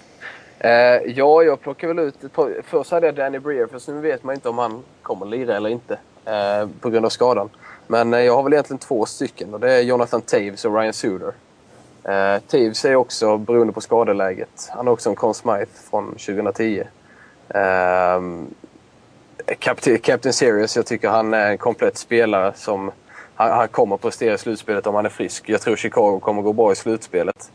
[0.60, 0.70] Eh,
[1.06, 2.54] ja, jag plockar väl ut ett par.
[2.64, 5.70] Först hade jag Danny Breer, för nu vet man inte om han kommer lira eller
[5.70, 7.48] inte eh, på grund av skadan.
[7.86, 10.92] Men eh, jag har väl egentligen två stycken och det är Jonathan Taves och Ryan
[10.92, 11.32] Suder.
[12.04, 14.70] Eh, Taves är också beroende på skadeläget.
[14.70, 16.84] Han är också en Conn Smythe från 2010.
[17.48, 18.20] Eh,
[19.58, 22.90] Captain, Captain Serious, jag tycker han är en komplett spelare som
[23.34, 25.48] han, han kommer prestera i slutspelet om han är frisk.
[25.48, 27.50] Jag tror Chicago kommer gå bra i slutspelet.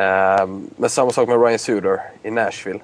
[0.00, 2.80] Ehm, men samma sak med Ryan Suder i Nashville.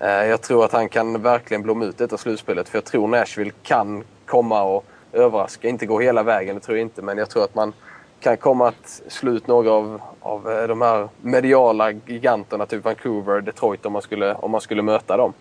[0.00, 3.50] Ehm, jag tror att han kan verkligen blomma ut detta slutspelet för jag tror Nashville
[3.62, 5.68] kan komma och överraska.
[5.68, 7.72] Inte gå hela vägen, det tror jag inte, men jag tror att man
[8.20, 13.40] kan komma att slå ut några av, av eh, de här mediala giganterna, typ Vancouver,
[13.40, 15.32] Detroit, om man skulle, om man skulle möta dem.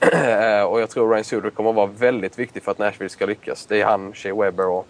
[0.12, 3.26] Ehm, och jag tror Ryan Suder kommer att vara väldigt viktig för att Nashville ska
[3.26, 3.66] lyckas.
[3.66, 4.86] Det är han, Shea Weber och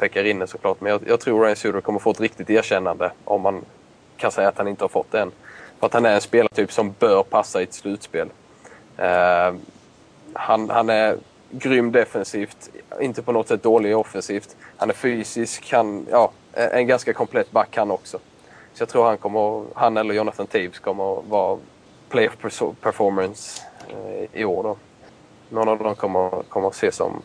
[0.00, 0.80] Pekka Rinne såklart.
[0.80, 3.64] Men jag, jag tror Ryan Suder kommer få ett riktigt erkännande om man
[4.18, 5.32] kan säga att han inte har fått det än.
[5.78, 8.28] För att han är en spelartyp som bör passa i ett slutspel.
[8.96, 9.54] Eh,
[10.32, 11.16] han, han är
[11.50, 14.56] grym defensivt, inte på något sätt dålig offensivt.
[14.76, 18.18] Han är fysisk, han, ja, en ganska komplett back han också.
[18.74, 21.58] Så jag tror han, kommer, han eller Jonathan Taves kommer att vara
[22.08, 22.36] playoff
[22.80, 24.62] performance eh, i år.
[24.62, 24.76] Då.
[25.48, 27.22] Någon av dem kommer, kommer att ses som,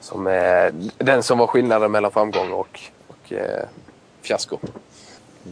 [0.00, 3.64] som eh, den som var skillnaden mellan framgång och, och eh,
[4.22, 4.58] fiasko.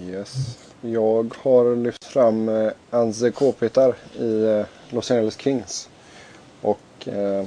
[0.03, 0.59] Yes.
[0.81, 5.89] Jag har lyft fram eh, Anze Kopitar i eh, Los Angeles Kings.
[6.61, 7.45] Och eh,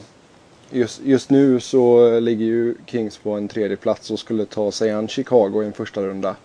[0.70, 4.92] just, just nu så ligger ju Kings på en tredje plats och skulle ta sig
[4.92, 6.36] an Chicago i en första runda.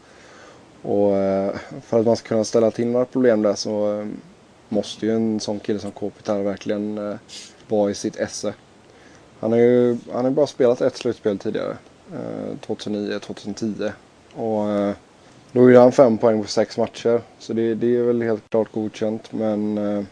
[0.83, 4.07] Och eh, för att man ska kunna ställa till några problem där så eh,
[4.69, 7.17] måste ju en sån kille som Kopitar verkligen eh,
[7.69, 8.55] vara i sitt esse.
[9.41, 11.77] Han har ju han har bara spelat ett slutspel tidigare.
[12.13, 13.93] Eh, 2009-2010.
[14.35, 14.95] Och eh,
[15.53, 17.21] då gjorde han fem poäng på sex matcher.
[17.39, 19.33] Så det, det är väl helt klart godkänt.
[19.33, 20.05] Men eh,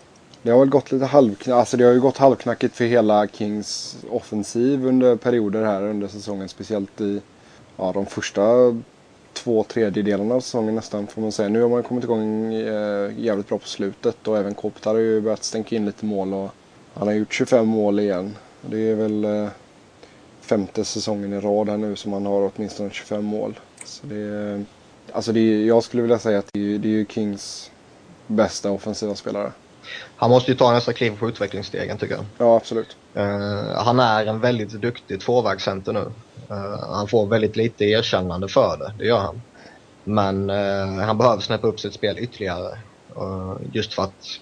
[0.43, 1.49] det har väl gått lite halvknackigt.
[1.49, 6.49] Alltså det har ju gått halvknackigt för hela Kings offensiv under perioder här under säsongen.
[6.49, 7.20] Speciellt i
[7.76, 8.43] ja, de första
[9.32, 11.49] två tredjedelarna av säsongen nästan får man säga.
[11.49, 15.20] Nu har man kommit igång eh, jävligt bra på slutet och även Kopitar har ju
[15.20, 16.51] börjat stänka in lite mål och
[16.95, 18.36] han har gjort 25 mål igen.
[18.61, 19.49] Det är väl eh,
[20.41, 23.61] femte säsongen i rad här nu som han har åtminstone 25 mål.
[23.84, 24.64] Så det är,
[25.12, 27.70] alltså det är, jag skulle vilja säga att det är, det är ju Kings
[28.26, 29.52] bästa offensiva spelare.
[30.16, 32.24] Han måste ju ta nästa kliv på utvecklingsstegen tycker jag.
[32.38, 32.96] Ja, absolut.
[33.16, 36.12] Uh, han är en väldigt duktig tvåvägscenter nu.
[36.50, 39.42] Uh, han får väldigt lite erkännande för det, det gör han.
[40.04, 42.78] Men uh, han behöver snäppa upp sitt spel ytterligare.
[43.72, 44.40] just för att,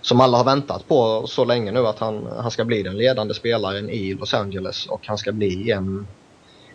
[0.00, 3.34] som alla har väntat på så länge nu, att han, han ska bli den ledande
[3.34, 6.06] spelaren i Los Angeles och han ska bli en,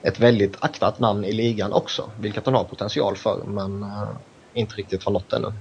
[0.07, 2.09] ett väldigt aktat namn i ligan också.
[2.19, 3.85] Vilket han har potential för, men
[4.53, 5.53] inte riktigt har nått ännu.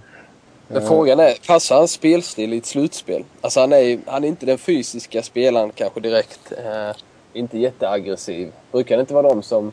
[0.68, 3.24] Men frågan är, passar hans spelstil i ett slutspel?
[3.40, 6.52] Alltså han är, han är inte den fysiska spelaren kanske direkt.
[6.52, 6.96] Eh,
[7.32, 8.52] inte jätteaggressiv.
[8.72, 9.72] Brukar det inte vara de som,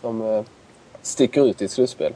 [0.00, 0.42] som eh,
[1.02, 2.12] sticker ut i ett slutspel?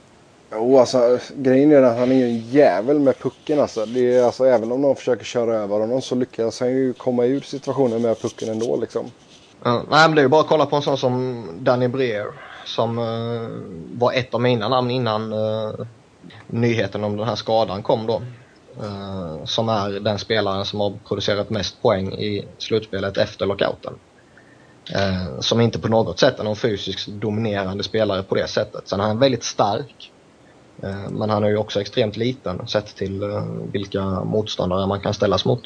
[0.53, 3.87] Jo, alltså grejen är att han är ju en jävel med pucken alltså.
[3.87, 4.45] Det är, alltså.
[4.45, 8.21] Även om någon försöker köra över honom så lyckas han ju komma ur situationen med
[8.21, 9.11] pucken ändå liksom.
[9.63, 12.27] Nej, men det är ju bara att kolla på en sån som Danny Breer
[12.65, 13.49] som uh,
[13.99, 15.75] var ett av mina namn innan uh,
[16.47, 18.23] nyheten om den här skadan kom då.
[18.83, 23.95] Uh, som är den spelaren som har producerat mest poäng i slutspelet efter lockouten.
[24.95, 28.89] Uh, som inte på något sätt är någon fysiskt dominerande spelare på det sättet.
[28.89, 30.13] Sen är han väldigt stark.
[30.85, 33.43] Uh, men han är ju också extremt liten sett till
[33.73, 35.63] vilka motståndare man kan ställas mot.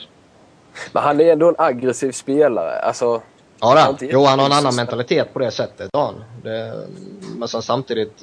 [0.92, 2.78] Men han är ändå en aggressiv spelare.
[2.78, 3.22] Alltså,
[3.64, 4.06] ja, det.
[4.06, 5.90] Jo, han har en annan mentalitet på det sättet.
[5.92, 6.86] Ja, det,
[7.36, 8.22] men sen samtidigt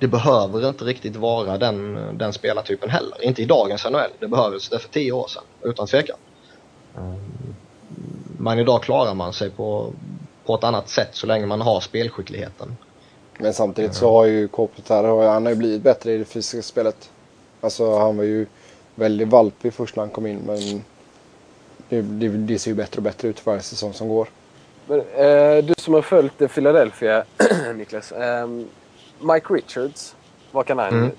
[0.00, 3.24] det behöver inte riktigt vara den, den spelartypen heller.
[3.24, 4.10] Inte i dagens NHL.
[4.18, 6.16] Det behövdes det för tio år sedan, utan tvekan.
[8.38, 9.92] Men idag klarar man sig på,
[10.44, 12.76] på ett annat sätt så länge man har spelskickligheten.
[13.38, 17.10] Men samtidigt så har ju Kopitar, han har ju blivit bättre i det fysiska spelet.
[17.60, 18.46] Alltså han var ju
[18.94, 20.84] väldigt valpig först när han kom in men
[21.94, 24.28] det, det, det ser ju bättre och bättre ut för varje säsong som går.
[24.86, 27.24] Men, eh, du som har följt Philadelphia,
[27.74, 28.12] Niklas.
[28.12, 28.46] Eh,
[29.20, 30.14] Mike Richards,
[30.52, 31.10] vad kan han mm.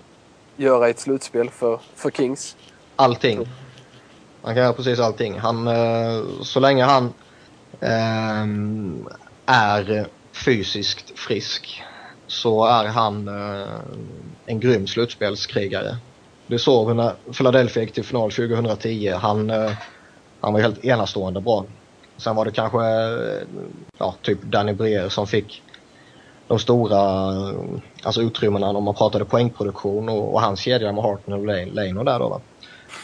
[0.56, 2.56] göra i ett slutspel för, för Kings?
[2.96, 3.48] Allting.
[4.42, 5.40] Han kan göra precis allting.
[5.40, 7.14] Han, eh, så länge han
[7.80, 8.46] eh,
[9.46, 10.08] är
[10.46, 11.84] fysiskt frisk
[12.28, 13.68] så är han eh,
[14.46, 15.98] en grym slutspelskrigare.
[16.48, 19.14] Det såg vi när Philadelphia gick till final 2010.
[19.22, 19.52] Han,
[20.42, 21.66] han var helt enastående bra.
[22.18, 23.48] Sen var det kanske eh,
[23.98, 25.64] ja, typ Danny Breer som fick
[26.48, 27.60] de stora eh,
[28.04, 32.06] alltså utrymmena om man pratade poängproduktion och, och hans kedja med Harton och Lane och
[32.06, 32.42] där då va.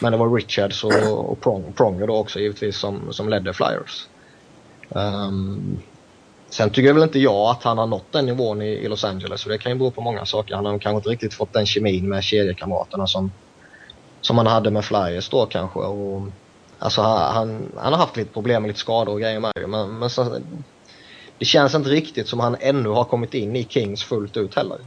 [0.00, 4.06] Men det var Richards och, och Prong, Pronger då också givetvis som, som ledde Flyers.
[4.88, 5.78] Um,
[6.50, 9.44] sen tycker väl inte jag att han har nått den nivån i, i Los Angeles
[9.44, 10.54] och det kan ju bero på många saker.
[10.54, 13.32] Han har kanske inte riktigt fått den kemin med kedjekamraterna som,
[14.20, 15.78] som han hade med Flyers då kanske.
[15.78, 16.28] Och,
[16.82, 19.66] alltså han, han, han har haft lite problem med lite skador och grejer med det.
[19.66, 20.38] Men, men så,
[21.38, 24.78] det känns inte riktigt som han ännu har kommit in i Kings fullt ut heller.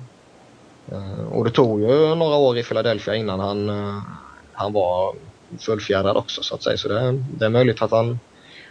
[0.92, 4.02] Uh, och det tog ju några år i Philadelphia innan han, uh,
[4.54, 5.16] han var
[5.60, 6.78] fullfjädrad också så att säga.
[6.78, 8.20] Så det, det är möjligt att han,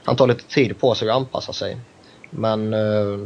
[0.04, 1.76] han tar lite tid på sig att anpassa sig.
[2.30, 3.18] Men uh,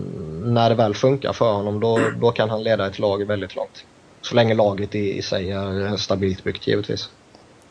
[0.43, 3.85] när det väl funkar för honom då, då kan han leda ett lag väldigt långt.
[4.23, 7.11] Så länge laget i, i sig är stabilt byggt givetvis.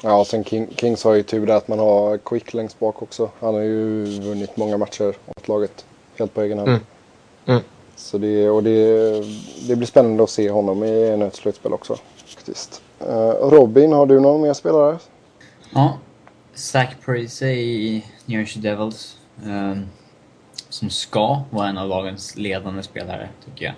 [0.03, 3.29] Ja, och sen King, Kings har ju tur att man har Quick längst bak också.
[3.39, 5.85] Han har ju vunnit många matcher åt laget
[6.19, 6.69] helt på egen hand.
[6.69, 6.81] Mm.
[7.45, 7.61] Mm.
[7.95, 9.23] Så det, och det,
[9.67, 11.97] det blir spännande att se honom i ett slutspel också.
[12.25, 12.81] Faktiskt.
[13.01, 14.97] Uh, Robin, har du någon mer spelare?
[15.73, 15.97] Ja,
[16.53, 19.17] Zach Parise i New Jersey Devils.
[19.45, 19.85] Um,
[20.69, 23.73] som ska vara en av lagens ledande spelare, tycker jag.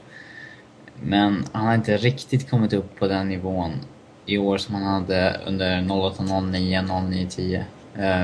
[1.01, 3.71] Men han har inte riktigt kommit upp på den nivån
[4.33, 7.65] i år som han hade under 08, 09, 09, 10.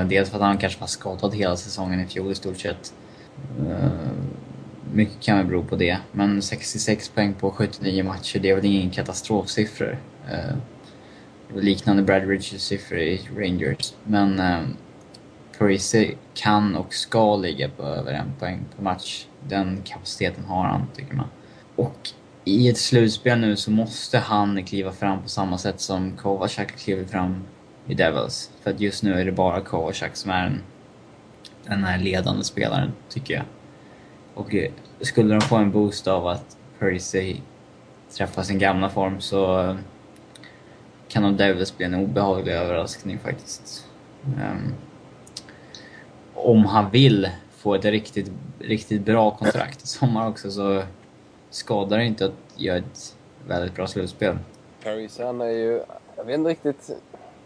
[0.08, 2.94] Dels för att han kanske var skadad hela säsongen i fjol i stort sett.
[3.58, 3.90] Eh,
[4.92, 8.64] mycket kan väl bero på det, men 66 poäng på 79 matcher, det är väl
[8.64, 9.98] ingen katastrofsiffror.
[10.30, 10.56] Eh,
[11.54, 13.94] liknande Brad Richards siffror i Rangers.
[14.04, 14.68] Men uh,
[15.58, 19.26] Parisi kan och ska ligga på över en poäng per match.
[19.48, 21.28] Den kapaciteten har han, tycker man.
[21.76, 22.10] Och
[22.48, 27.04] i ett slutspel nu så måste han kliva fram på samma sätt som Kovacak kliver
[27.04, 27.44] fram
[27.86, 28.50] i Devils.
[28.62, 30.62] För att just nu är det bara Kovacak som är den,
[31.64, 33.44] den här ledande spelaren, tycker jag.
[34.34, 34.70] Och eh,
[35.00, 37.36] skulle de få en boost av att Percy
[38.16, 39.76] träffar sin gamla form så eh,
[41.08, 43.86] kan nog Devils bli en obehaglig överraskning faktiskt.
[44.24, 44.74] Um,
[46.34, 50.82] om han vill få ett riktigt, riktigt bra kontrakt i sommar också så
[51.56, 53.16] skadar det inte att göra ett
[53.48, 54.38] väldigt bra slutspel.
[54.84, 55.82] Paris, han är ju,
[56.16, 56.90] jag vet inte riktigt,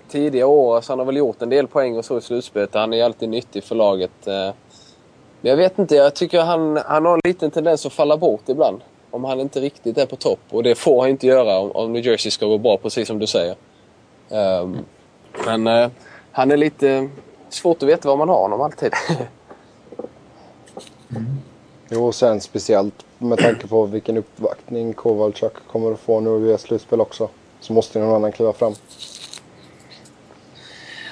[0.09, 2.75] tidiga år, alltså han har väl gjort en del poäng och så i slutspelet.
[2.75, 4.27] Han är alltid nyttig för laget.
[4.27, 4.53] Eh,
[5.41, 8.49] men jag vet inte, jag tycker han, han har en liten tendens att falla bort
[8.49, 8.81] ibland.
[9.11, 10.41] Om han inte riktigt är på topp.
[10.51, 13.19] Och det får han inte göra om, om New Jersey ska gå bra, precis som
[13.19, 13.57] du säger.
[14.29, 14.79] Um,
[15.47, 15.91] men uh,
[16.33, 17.09] han är lite
[17.49, 18.93] svårt att veta vad man har honom alltid.
[21.11, 21.27] mm.
[21.93, 26.59] Jo, och sen speciellt med tanke på vilken uppvaktning Kowalczak kommer att få nu i
[26.59, 27.29] slutspel också.
[27.61, 28.75] Så måste någon annan kliva fram.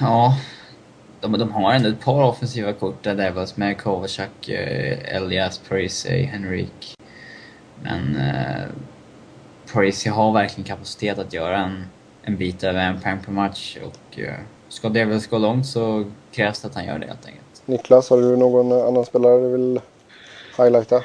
[0.00, 0.36] Ja,
[1.20, 6.22] de, de har ändå ett par offensiva kort där Devils med Kovacak, eh, Elias, Parisi,
[6.22, 6.94] Henrik.
[7.82, 8.68] Men eh,
[9.72, 11.84] Parisi har verkligen kapacitet att göra en,
[12.22, 14.34] en bit över en poäng per match och eh,
[14.68, 17.62] ska Devils gå långt så krävs det att han gör det helt enkelt.
[17.66, 19.80] Niklas, har du någon annan spelare du vill
[20.56, 21.02] highlighta?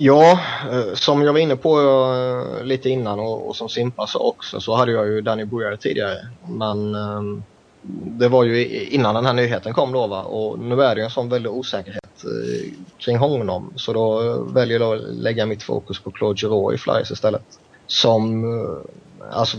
[0.00, 0.40] Ja,
[0.72, 4.60] eh, som jag var inne på eh, lite innan och, och som Simpa sa också
[4.60, 6.28] så hade jag ju Danny Boyer tidigare.
[6.48, 7.42] Men ehm,
[8.18, 11.04] det var ju innan den här nyheten kom då va och nu är det ju
[11.04, 16.00] en sån väldig osäkerhet eh, kring honom så då väljer jag att lägga mitt fokus
[16.00, 17.58] på Claude Giroux i Flyers istället.
[17.86, 18.44] Som,
[19.30, 19.56] alltså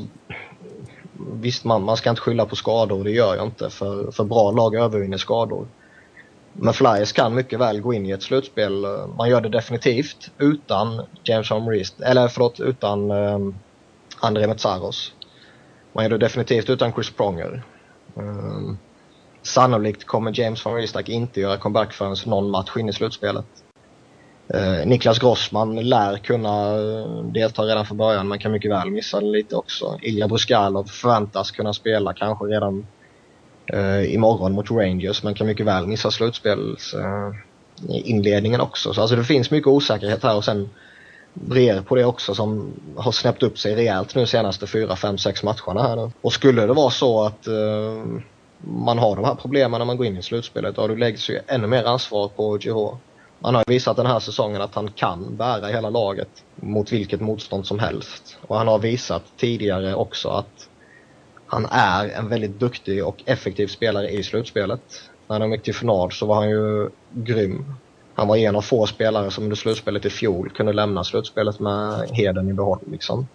[1.17, 4.51] visst man, man ska inte skylla på skador, det gör jag inte för, för bra
[4.51, 5.67] lag övervinner skador.
[6.61, 8.85] Men Flyers kan mycket väl gå in i ett slutspel,
[9.17, 13.55] man gör det definitivt utan James Humreist, eller förlåt utan um,
[14.19, 15.13] André Metsaros.
[15.93, 17.63] Man gör det definitivt utan Chris Pronger.
[18.13, 18.77] Um,
[19.41, 23.45] sannolikt kommer James van Riestak inte göra comeback förrän någon match in i slutspelet.
[24.53, 29.19] Uh, Niklas Grossman lär kunna eh, delta redan från början men kan mycket väl missa
[29.19, 29.99] det lite också.
[30.01, 32.87] Ilja Bruskalov förväntas kunna spela kanske redan
[33.73, 37.31] uh, imorgon mot Rangers men kan mycket väl missa slutspels uh,
[37.89, 38.93] inledningen också.
[38.93, 40.69] Så alltså det finns mycket osäkerhet här och sen
[41.33, 45.43] brer på det också som har snäppt upp sig rejält nu senaste 4, 5, 6
[45.43, 46.11] matcherna här nu.
[46.21, 48.19] Och skulle det vara så att uh,
[48.59, 51.67] man har de här problemen när man går in i slutspelet, då läggs ju ännu
[51.67, 52.97] mer ansvar på GH.
[53.41, 57.65] Han har visat den här säsongen att han kan bära hela laget mot vilket motstånd
[57.65, 58.37] som helst.
[58.47, 60.68] Och han har visat tidigare också att
[61.49, 64.81] han är en väldigt duktig och effektiv spelare i slutspelet.
[65.27, 67.75] När de gick till final så var han ju grym.
[68.15, 72.09] Han var en av få spelare som under slutspelet i fjol kunde lämna slutspelet med
[72.09, 72.79] heden i behåll.
[72.91, 73.27] Liksom.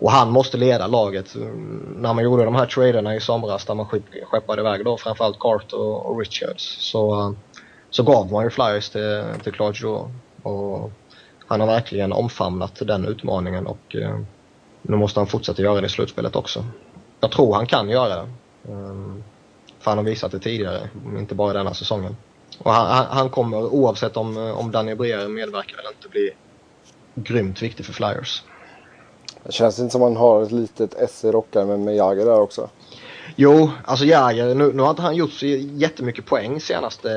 [0.00, 1.36] Och han måste leda laget.
[1.96, 3.86] När man gjorde de här traderna i somras där man
[4.22, 7.34] skeppade iväg då framförallt Carter och Richards så,
[7.90, 10.10] så gav man ju flyers till, till Claude Joe.
[10.42, 10.92] Och
[11.46, 14.18] han har verkligen omfamnat den utmaningen och eh,
[14.82, 16.64] nu måste han fortsätta göra det i slutspelet också.
[17.26, 18.28] Jag tror han kan göra det.
[18.72, 19.24] Um,
[19.78, 22.16] för han har visat det tidigare, inte bara denna säsongen.
[22.58, 26.30] Och han, han kommer oavsett om, om Daniel Breer medverkar eller inte bli
[27.14, 28.42] grymt viktig för Flyers.
[29.44, 32.40] Det känns inte som att han har ett litet S i rockar med, Jagr där
[32.40, 32.70] också.
[33.36, 37.08] Jo, alltså Jäger, nu, nu har inte han gjort så jättemycket poäng senaste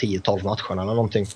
[0.00, 1.26] 10-12 matcherna eller någonting.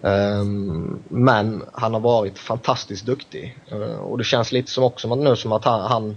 [0.00, 3.58] Um, men han har varit fantastiskt duktig.
[3.72, 6.16] Uh, och det känns lite som också nu som att han, han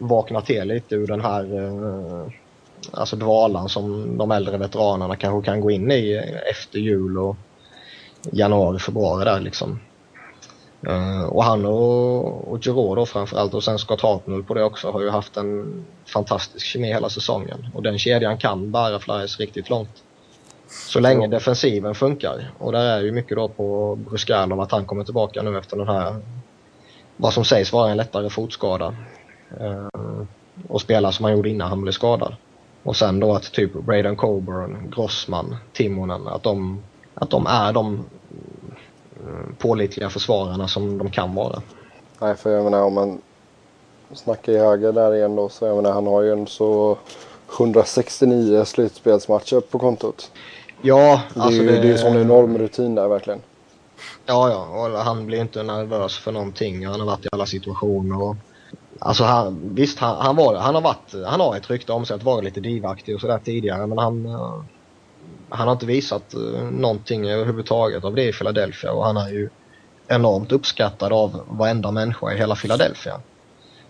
[0.00, 2.28] vaknar till lite ur den här uh,
[2.92, 7.36] alltså dvalan som de äldre veteranerna kanske kan gå in i efter jul och
[8.32, 9.80] januari, februari där liksom.
[10.88, 14.90] Uh, och han och, och Giroud då framförallt och sen Scott Hartnell på det också
[14.90, 17.66] har ju haft en fantastisk kemi hela säsongen.
[17.74, 20.02] Och den kedjan kan bära Flyers riktigt långt.
[20.70, 22.50] Så länge defensiven funkar.
[22.58, 25.88] Och där är ju mycket då på Bruskalov att han kommer tillbaka nu efter den
[25.88, 26.16] här,
[27.16, 28.96] vad som sägs vara en lättare fotskada.
[29.60, 30.22] Uh,
[30.68, 32.34] och spela som han gjorde innan han blev skadad.
[32.82, 36.82] Och sen då att typ Braden Coburn, Grossman, Timonen, att de,
[37.14, 38.04] att de är de
[39.58, 41.62] pålitliga försvararna som de kan vara.
[42.18, 43.20] Nej, för jag menar om man
[44.14, 46.98] snackar i höger där igen då så jag menar han har ju en så
[47.58, 50.30] 169 slutspelsmatcher på kontot.
[50.82, 51.80] Ja, det är alltså ju det...
[51.80, 53.40] det är en sån enorm rutin där verkligen.
[54.26, 56.86] Ja, ja, och han blir inte nervös för någonting.
[56.86, 58.22] Han har varit i alla situationer.
[58.22, 58.36] Och,
[59.00, 62.16] alltså han, visst, han, han, var, han, har varit, han har ett rykte om sig
[62.16, 64.62] att vara lite divaktig och sådär tidigare men han, eh,
[65.48, 69.48] han har inte visat eh, någonting överhuvudtaget av det i Philadelphia och han är ju
[70.08, 73.20] enormt uppskattad av varenda människa i hela Philadelphia.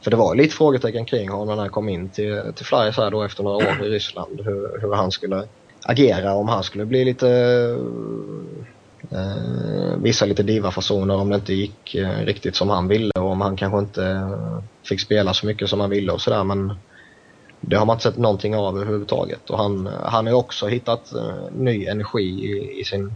[0.00, 3.10] För det var lite frågetecken kring honom när han kom in till, till Flyers här
[3.10, 4.40] då efter några år i Ryssland.
[4.40, 5.48] Hur, hur han skulle
[5.82, 7.26] agera, om han skulle bli lite
[9.10, 13.40] eh, visa lite diva-fasoner om det inte gick eh, riktigt som han ville och om
[13.40, 16.74] han kanske inte eh, fick spela så mycket som han ville och sådär men
[17.60, 21.34] det har man inte sett någonting av överhuvudtaget och han, han har också hittat uh,
[21.52, 23.12] ny energi i, i, sin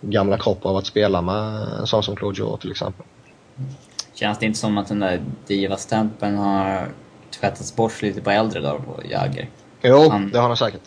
[0.00, 3.06] gamla kropp av att spela med en sån som Claude Giroux till exempel.
[4.14, 6.88] Känns det inte som att den där diva-stämpeln har
[7.40, 9.48] tvättats bort lite på äldre dagar på Jagger?
[9.82, 10.82] Jo, han, det har han säkert.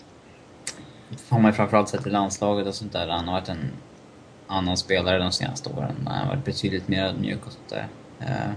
[1.30, 3.08] Har man framförallt sett i landslaget och sånt där.
[3.08, 3.72] Han har varit en
[4.48, 5.96] annan spelare de senaste åren.
[6.06, 7.88] Han har varit betydligt mer ödmjuk och sånt där.
[8.22, 8.54] Uh,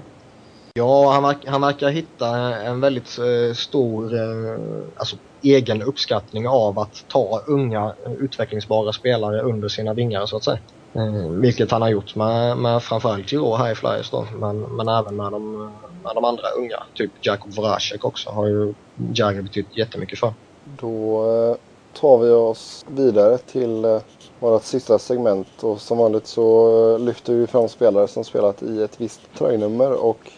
[0.75, 4.61] Ja, han, verkar, han verkar hitta en väldigt eh, stor eh,
[4.97, 10.59] alltså, egen uppskattning av att ta unga utvecklingsbara spelare under sina vingar så att säga.
[10.93, 14.89] Eh, vilket han har gjort med, med framförallt Giro här i Flyers då, men, men
[14.89, 15.59] även med de,
[16.05, 16.83] med de andra unga.
[16.95, 18.75] Typ Jakub Voracek också har ju
[19.15, 20.33] Jagger betytt jättemycket för.
[20.65, 21.57] Då
[22.01, 24.01] tar vi oss vidare till
[24.41, 28.83] vårt sista segment och som vanligt så eh, lyfter vi fram spelare som spelat i
[28.83, 30.31] ett visst tröjnummer och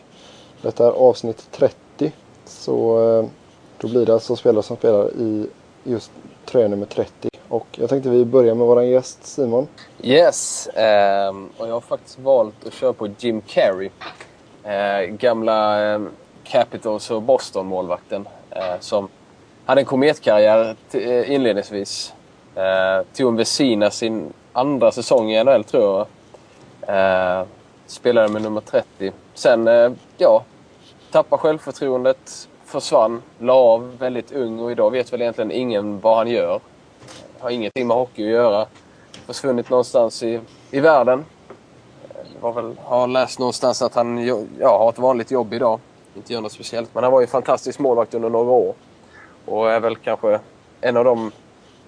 [0.62, 2.12] detta är avsnitt 30.
[2.44, 3.26] Så eh,
[3.78, 5.46] då blir det alltså spelare som spelar i
[5.84, 6.10] just
[6.44, 7.28] tröja nummer 30.
[7.48, 9.68] Och jag tänkte vi börjar med vår gäst Simon.
[10.02, 10.68] Yes,
[11.30, 13.90] um, och jag har faktiskt valt att köra på Jim Carrey.
[14.64, 16.10] Uh, gamla um,
[16.44, 18.28] Capitals och Boston-målvakten.
[18.56, 19.08] Uh, som
[19.64, 20.76] hade en kometkarriär
[21.26, 22.12] inledningsvis.
[22.54, 26.06] Eh, tog en Vesina sin andra säsong i NHL tror jag.
[26.96, 27.46] Eh,
[27.86, 29.12] spelade med nummer 30.
[29.34, 30.44] Sen, eh, ja,
[31.10, 36.28] tappade självförtroendet, försvann, la av väldigt ung och idag vet väl egentligen ingen vad han
[36.28, 36.60] gör.
[37.38, 38.66] Har ingenting med hockey att göra.
[39.26, 40.40] Försvunnit någonstans i,
[40.70, 41.24] i världen.
[42.08, 44.26] Eh, jag väl, har läst någonstans att han
[44.60, 45.80] ja, har ett vanligt jobb idag.
[46.14, 46.94] Inte gör något speciellt.
[46.94, 48.74] Men han var ju en fantastisk målvakt under några år.
[49.46, 50.40] Och är väl kanske
[50.80, 51.32] en av de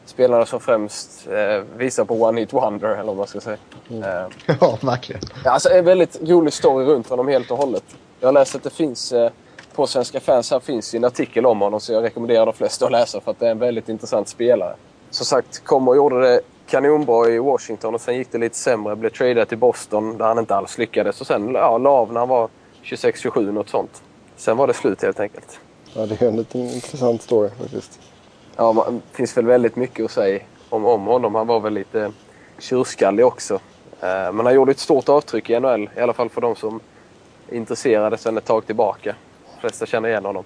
[0.06, 3.56] spelarna som främst eh, visar på One Hit Wonder, eller vad man ska säga.
[3.90, 4.02] Mm.
[4.02, 4.26] Eh,
[4.60, 5.22] ja, verkligen.
[5.44, 7.84] Alltså en väldigt rolig story runt honom helt och hållet.
[8.20, 9.30] Jag har läst att det finns eh,
[9.74, 12.92] på Svenska fans här finns en artikel om honom så jag rekommenderar de flesta att
[12.92, 14.74] läsa för att det är en väldigt intressant spelare.
[15.10, 18.96] Som sagt, kom och gjorde det kanonbra i Washington och sen gick det lite sämre.
[18.96, 22.20] Blev tradad till Boston där han inte alls lyckades och sen ja, la av när
[22.20, 22.48] han var
[22.82, 24.02] 26-27 något sånt.
[24.36, 25.60] Sen var det slut helt enkelt.
[25.94, 28.00] Ja, det är en liten intressant story faktiskt.
[28.56, 31.34] Ja, det finns väl väldigt mycket att säga om, om honom.
[31.34, 32.12] Han var väl lite
[32.58, 33.54] tjurskallig också.
[34.00, 36.80] Eh, men han gjorde ett stort avtryck i NHL, i alla fall för de som
[37.50, 39.14] intresserade sedan ett tag tillbaka.
[39.54, 40.44] De flesta känner igen honom.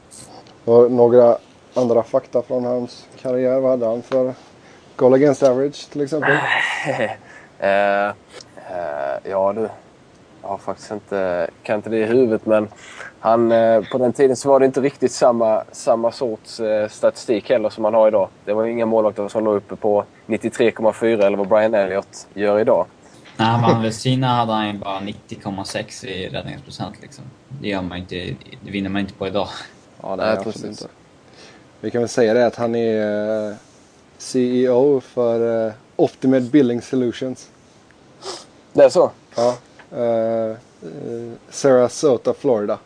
[0.91, 1.39] Några
[1.75, 3.61] andra fakta från hans karriär?
[3.61, 4.35] Vad hade han för
[4.97, 6.33] goal against average till exempel?
[6.33, 6.41] uh,
[7.61, 8.13] uh,
[9.25, 9.69] ja du,
[10.43, 12.69] jag har faktiskt inte, kan inte det i huvudet men
[13.21, 16.61] han, uh, på den tiden så var det inte riktigt samma, samma sorts
[16.91, 18.29] statistik heller som man har idag.
[18.45, 22.87] Det var inga målvakter som låg uppe på 93,4 eller vad Brian Elliott gör idag.
[23.39, 27.25] När han vann Vesina hade han ju bara 90,6 i räddningsprocent liksom.
[27.61, 28.15] Det gör man inte,
[28.65, 29.49] det vinner man inte på idag.
[30.03, 30.65] Ja, det Nej, precis.
[30.65, 30.87] inte.
[31.81, 33.57] Vi kan väl säga det att han är eh,
[34.19, 37.51] CEO för Optimed Billing Solutions.
[38.73, 39.11] Det är så?
[39.37, 39.57] Ja.
[39.99, 40.57] Uh,
[41.51, 42.79] Sarasota, Florida.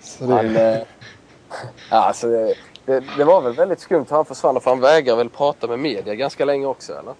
[0.00, 0.80] Så det, Han, eh,
[1.90, 2.54] alltså, det,
[2.84, 6.14] det, det var väl väldigt skumt han försvann för han vägrar väl prata med media
[6.14, 7.14] ganska länge också eller?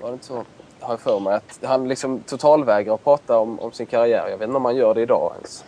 [0.00, 0.44] Var det inte så?
[0.80, 4.28] Har jag för mig att han liksom totalvägrar att prata om, om sin karriär.
[4.28, 5.64] Jag vet inte om han gör det idag ens.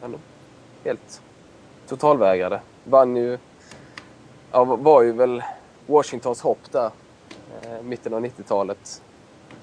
[0.00, 0.16] Men
[0.84, 1.22] helt
[1.88, 2.60] totalvägrade.
[2.84, 3.38] Vann ju...
[4.52, 5.42] Ja, var ju väl
[5.86, 6.90] Washingtons hopp där.
[7.62, 9.02] Eh, mitten av 90-talet.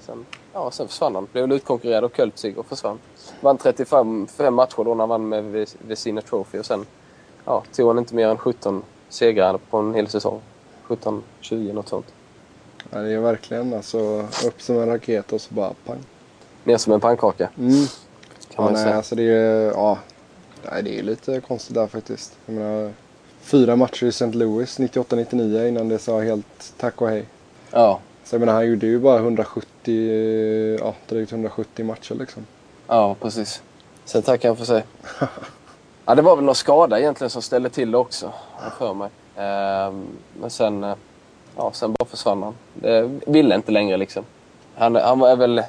[0.00, 1.28] Sen, ja, sen försvann han.
[1.32, 2.98] Blev utkonkurrerad av Költzig och försvann.
[3.40, 6.86] Vann 35 fem matcher då när han vann med Ves- Vesina Trophy och sen
[7.44, 10.40] ja, tog han inte mer än 17 segrar på en hel säsong.
[10.88, 12.06] 17-20 något sånt.
[12.90, 13.98] ja, det är verkligen alltså
[14.46, 15.98] upp som en raket och så bara pang.
[16.64, 17.72] Ner som en pannkaka Mm.
[18.54, 18.96] kan Ja, nej, säga.
[18.96, 19.98] alltså det är, ja,
[20.70, 22.36] nej, det är lite konstigt där faktiskt.
[22.46, 22.92] Jag menar,
[23.40, 24.26] fyra matcher i St.
[24.26, 27.24] Louis 98-99 innan det sa helt tack och hej.
[27.70, 32.46] Ja, Så jag menar, han gjorde ju bara 170, ja, drygt 170 matcher liksom.
[32.86, 33.62] ja, precis.
[34.04, 34.84] Sen tackar han för sig.
[36.04, 38.32] ja, det var väl någon skada egentligen som ställde till det också,
[38.78, 39.10] för mig.
[39.36, 40.06] Ehm,
[40.40, 40.94] men sen, eh,
[41.56, 42.54] ja, sen bara försvann han.
[42.74, 44.24] Det ville inte längre liksom.
[44.74, 45.62] Han, han var väl...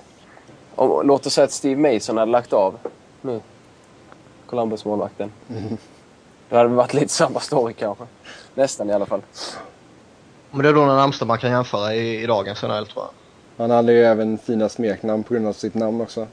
[0.75, 2.77] Om, låt oss säga att Steve Mason hade lagt av
[3.21, 3.41] nu.
[4.45, 5.31] Columbus-målvakten.
[6.49, 8.03] Då hade det varit lite samma story kanske.
[8.55, 9.21] Nästan i alla fall.
[10.51, 13.09] Men det är då den närmsta man kan jämföra i, i dagens NHL tror jag.
[13.57, 16.27] Han hade ju även fina smeknamn på grund av sitt namn också.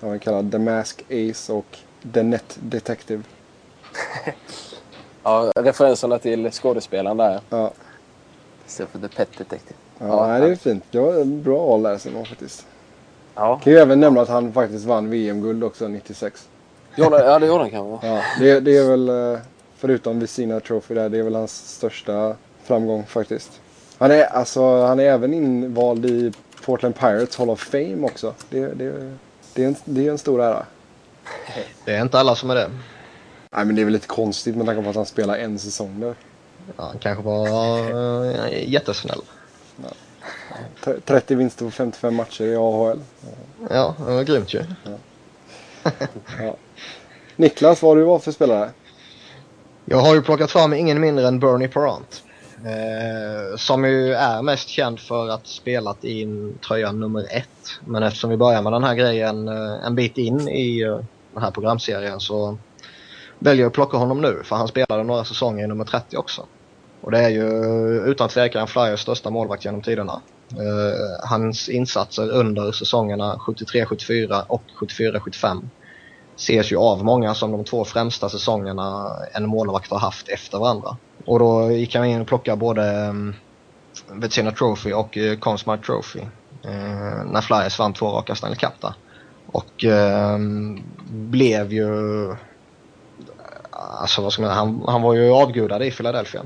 [0.00, 1.78] Han var kallad The Mask Ace och
[2.14, 3.22] The Net Detective.
[5.22, 7.40] Ja, referenserna till skådespelaren där.
[7.50, 7.70] Ja,
[8.66, 9.74] Istället för The Pet Detective.
[9.98, 10.84] ja, Ja, nej, det är fint.
[10.90, 12.66] Det var en bra val där Simon faktiskt.
[13.34, 16.48] Ja, Kan ju även nämna att han faktiskt vann VM-guld också 96.
[16.96, 18.06] Gjorde- ja det gjorde han kanske.
[18.06, 19.40] Ja, det, det är väl, eh,
[19.76, 23.60] förutom Vesina Trophy där, det är väl hans största framgång faktiskt.
[23.98, 26.32] Han är, alltså, han är även invald i
[26.68, 28.34] Portland Pirates Hall of Fame också.
[28.50, 29.12] Det, det,
[29.54, 30.66] det, är, en, det är en stor ära.
[31.84, 32.70] Det är inte alla som är det.
[33.50, 36.00] Nej men det är väl lite konstigt med tanke på att han spelar en säsong
[36.00, 36.14] där.
[36.76, 37.46] Ja, han kanske var
[37.94, 39.20] uh, jättesnäll.
[40.84, 43.00] T- 30 vinster på 55 matcher i AHL.
[43.70, 44.64] Ja, det var grymt ju.
[44.84, 46.56] Ja.
[47.36, 48.70] Niklas, vad har du var för spelare?
[49.84, 52.22] Jag har ju plockat fram ingen mindre än Bernie Parent.
[52.64, 57.80] Eh, som ju är mest känd för att spelat in tröja nummer ett.
[57.84, 60.98] Men eftersom vi börjar med den här grejen eh, en bit in i eh,
[61.34, 62.58] den här programserien så
[63.38, 64.42] väljer jag att plocka honom nu.
[64.44, 66.46] För han spelade några säsonger i nummer 30 också.
[67.00, 70.20] Och det är ju eh, utan tvekan Flyers största målvakt genom tiderna.
[70.50, 75.68] Eh, hans insatser under säsongerna 73-74 och 74-75
[76.36, 80.96] ses ju av många som de två främsta säsongerna en målvakt har haft efter varandra.
[81.28, 83.34] Och då gick han in och plockade både ehm,
[84.08, 86.20] um, Vetsina Trophy och eh, uh, Consmart Trophy.
[86.20, 88.92] Uh, när Flyers vann två raka Stanley Cup där.
[89.46, 92.24] Och um, blev ju...
[92.30, 92.36] Eh,
[94.00, 96.42] alltså vad ska man han, han var ju avgudad i Philadelphia.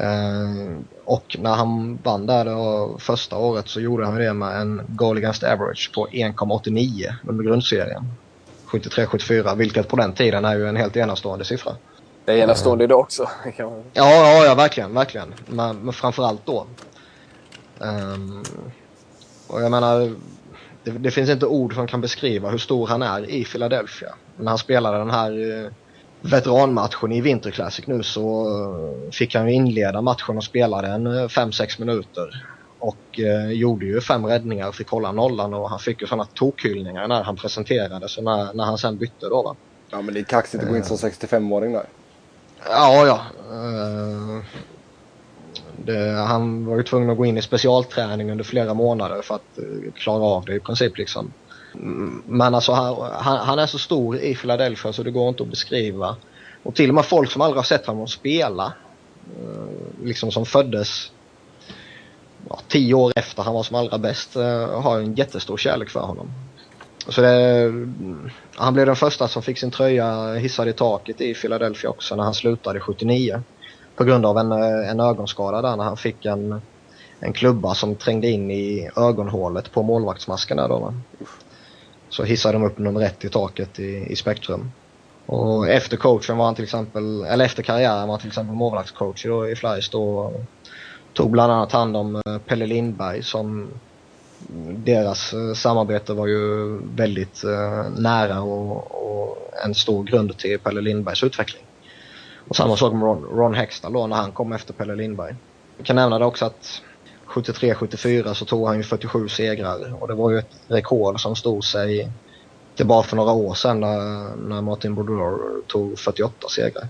[0.00, 4.82] Uh, och när han vann där då, första året så gjorde han det med en
[4.88, 8.04] goal against average på 1,89 under grundserien.
[8.66, 11.72] 73-74, vilket på den tiden är ju en helt enastående siffra.
[12.24, 13.28] Det är enastående idag också.
[13.56, 15.34] Ja, ja, ja verkligen, verkligen.
[15.46, 16.66] Men, men framförallt då.
[17.80, 18.42] Ehm,
[19.46, 20.14] och jag menar,
[20.84, 24.14] det, det finns inte ord som kan beskriva hur stor han är i Philadelphia.
[24.36, 25.70] När han spelade den här eh,
[26.20, 31.08] veteranmatchen i Winter Classic nu så eh, fick han ju inleda matchen och spelade en
[31.08, 32.46] 5-6 minuter.
[32.78, 36.24] Och eh, gjorde ju fem räddningar och fick hålla nollan och han fick ju sådana
[36.34, 39.56] tokhyllningar när han presenterades och när, när han sen bytte då va.
[39.90, 41.86] Ja men det är kaxigt att gå in som 65-åring där.
[42.70, 43.20] Ja, ja.
[43.50, 44.44] Eh,
[45.76, 49.58] det, han var ju tvungen att gå in i specialträning under flera månader för att
[49.58, 51.32] eh, klara av det i princip liksom.
[51.74, 55.48] Mm, men alltså han, han, är så stor i Philadelphia så det går inte att
[55.48, 56.16] beskriva.
[56.62, 58.72] Och till och med folk som aldrig har sett honom spela,
[59.36, 61.12] eh, liksom som föddes
[62.48, 66.30] ja, tio år efter han var som allra bäst, har en jättestor kärlek för honom.
[67.08, 67.72] Så det,
[68.54, 72.24] han blev den första som fick sin tröja hissad i taket i Philadelphia också när
[72.24, 73.42] han slutade 79.
[73.96, 76.60] På grund av en, en ögonskada där när han fick en,
[77.20, 80.94] en klubba som trängde in i ögonhålet på målvaktsmasken där då.
[82.08, 84.70] Så hissade de upp nummer ett i taket i, i Spektrum.
[85.26, 89.26] Och efter coachen var han till exempel, eller efter karriären var han till exempel målvaktscoach
[89.26, 90.32] i Flyers då.
[91.12, 93.68] Tog bland annat hand om eh, Pelle Lindberg som
[94.84, 100.80] deras eh, samarbete var ju väldigt eh, nära och, och, en stor grund till Pelle
[100.80, 101.62] Lindbergs utveckling.
[102.48, 105.34] Och samma sak med Ron, Ron Hextall då när han kom efter Pelle Lindberg.
[105.76, 106.82] Jag kan nämna det också att
[107.26, 111.64] 73-74 så tog han ju 47 segrar och det var ju ett rekord som stod
[111.64, 112.12] sig
[112.76, 116.88] till bara för några år sedan när, när Martin Brodeur tog 48 segrar.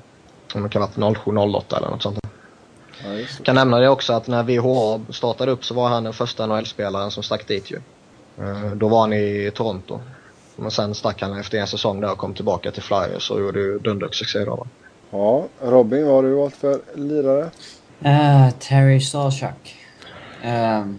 [0.54, 2.18] Om det kan ha varit 07-08 eller något sånt.
[3.04, 6.12] Ja, jag kan nämna det också att när VHA startade upp så var han den
[6.12, 7.80] första NHL-spelaren som stack dit ju.
[8.38, 10.00] Eh, då var han i Toronto.
[10.56, 13.60] Men sen stack han efter en säsong där och kom tillbaka till Flyers och gjorde
[13.60, 14.66] ju dundersuccé då.
[15.10, 17.50] Ja, Robin, vad har du valt för lirare?
[18.04, 19.76] Uh, Terry Sawchuk.
[20.44, 20.92] Uh,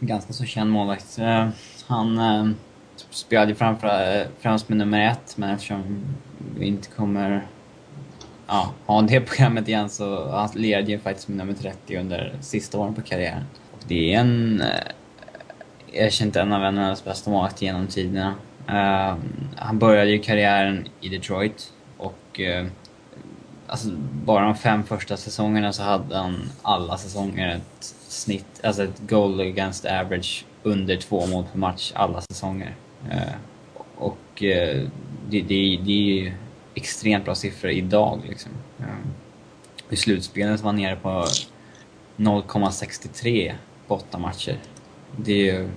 [0.00, 1.18] ganska så känd målvakt.
[1.18, 1.48] Uh,
[1.86, 2.50] han uh,
[3.10, 6.04] spelade framför, främst med nummer ett, men eftersom
[6.58, 7.46] vi inte kommer
[8.50, 12.32] ja, har han det programmet igen så han lirade ju faktiskt med nummer 30 under
[12.40, 13.44] sista åren på karriären.
[13.72, 14.60] Och Det är en...
[14.60, 14.68] Eh,
[15.92, 18.34] Erkänt en av NHLs bästa målvakter genom tiderna.
[18.68, 19.18] Uh,
[19.56, 22.66] han började ju karriären i Detroit och uh,
[23.66, 23.88] alltså,
[24.24, 29.40] bara de fem första säsongerna så hade han alla säsonger ett snitt, alltså ett goal
[29.40, 32.74] against average under två mål per match alla säsonger.
[33.12, 33.34] Uh,
[33.96, 34.90] och det,
[35.30, 36.32] det, det är ju
[36.74, 38.20] extremt bra siffror idag.
[38.28, 38.52] Liksom.
[38.78, 39.14] Ehm,
[39.90, 41.26] I slutspelet var han nere på
[42.16, 43.54] 0,63
[43.86, 44.58] på åtta matcher.
[45.16, 45.68] Det är ju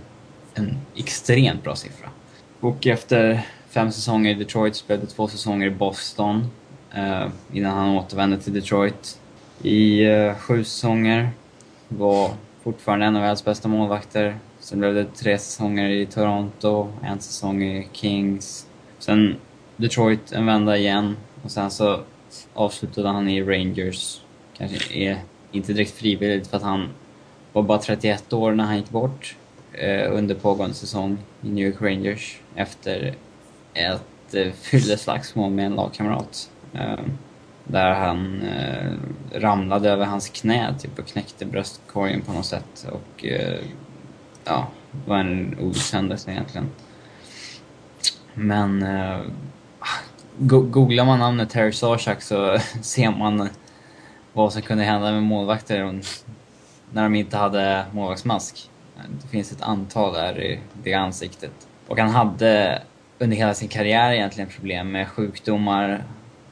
[0.54, 2.10] en extremt bra siffra.
[2.60, 6.48] Och efter fem säsonger i Detroit spelade två säsonger i Boston
[6.96, 9.20] eh, innan han återvände till Detroit.
[9.62, 11.30] I eh, sju säsonger
[11.88, 12.32] var
[12.64, 14.38] fortfarande en av världens bästa målvakter.
[14.60, 18.68] Sen blev det tre säsonger i Toronto, en säsong i Kings.
[19.00, 19.36] Sen
[19.78, 22.00] Detroit en vända igen och sen så
[22.54, 24.22] avslutade han i Rangers.
[24.58, 25.18] Kanske är
[25.52, 26.90] inte direkt frivilligt för att han
[27.54, 29.36] var bara 31 år när han gick bort
[29.74, 33.16] eh, under pågående säsong i New York Rangers efter
[33.74, 36.50] ett eh, fylleslagsmål med en lagkamrat.
[36.74, 37.00] Eh,
[37.64, 38.92] där han eh,
[39.34, 42.88] ramlade över hans knä typ, och knäckte bröstkorgen på något sätt.
[42.92, 43.60] Och eh,
[44.44, 46.70] ja, det var en olyckshändelse egentligen.
[48.34, 49.20] Men eh,
[50.38, 53.50] googlar man namnet Terry Sarsak så ser man
[54.34, 56.02] vad som kunde hända med målvakter
[56.92, 58.70] när de inte hade målvaktsmask.
[59.22, 61.68] Det finns ett antal där i det ansiktet.
[61.88, 62.82] Och han hade
[63.20, 66.04] under hela sin karriär egentligen problem med sjukdomar,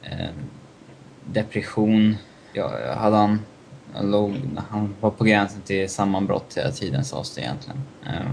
[0.02, 0.30] eh,
[1.24, 2.16] depression.
[2.52, 3.40] Ja, hade han,
[4.00, 4.34] låg,
[4.70, 7.82] han var på gränsen till sammanbrott hela tiden sades det egentligen.
[8.06, 8.30] Eh,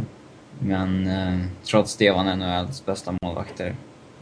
[0.59, 3.75] men eh, trots det var han NHLs bästa målvakter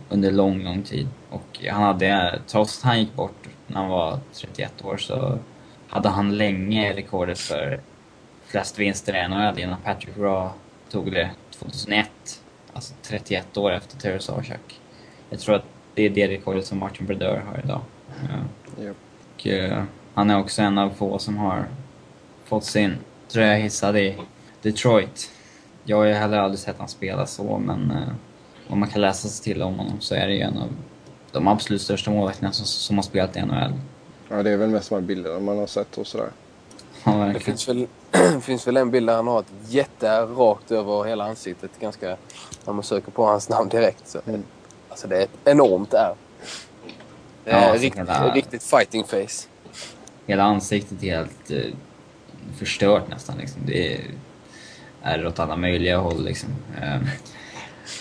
[0.09, 1.07] under lång, lång tid.
[1.29, 5.39] Och han hade, trots att han gick bort när han var 31 år så
[5.87, 7.79] hade han länge rekordet för
[8.45, 10.49] flest vinster i NHL innan Patrick Raw
[10.89, 12.09] tog det 2001.
[12.73, 14.79] Alltså 31 år efter Terry Sarchuk.
[15.29, 17.81] Jag tror att det är det rekordet som Martin Brodeur har idag.
[18.29, 18.83] Ja.
[18.83, 18.95] Yep.
[19.35, 19.83] Och, uh,
[20.13, 21.65] han är också en av få som har
[22.45, 22.95] fått sin
[23.27, 24.15] tröja hissad i
[24.61, 25.31] Detroit.
[25.83, 28.13] Jag har ju heller aldrig sett honom spela så, men uh,
[28.67, 30.69] om man kan läsa sig till om honom så är det ju en av
[31.31, 33.73] de absolut största målvakterna som, som har spelat i NHL.
[34.29, 36.29] Ja, det är väl mest de bilder man har sett och sådär.
[37.03, 37.87] Ja, det finns väl,
[38.41, 41.71] finns väl en bild där han har ett jätte rakt över hela ansiktet.
[41.79, 42.17] Ganska,
[42.65, 44.07] när man söker på hans namn direkt.
[44.07, 44.19] Så.
[44.27, 44.43] Mm.
[44.89, 46.15] Alltså det är ett enormt ärr.
[47.43, 49.47] Det är ja, riktigt, hela, riktigt fighting face.
[50.25, 51.73] Hela ansiktet är helt eh,
[52.57, 53.37] förstört nästan.
[53.37, 53.61] Liksom.
[53.65, 54.01] Det är
[55.01, 56.23] ärr åt alla möjliga håll.
[56.23, 56.49] Liksom.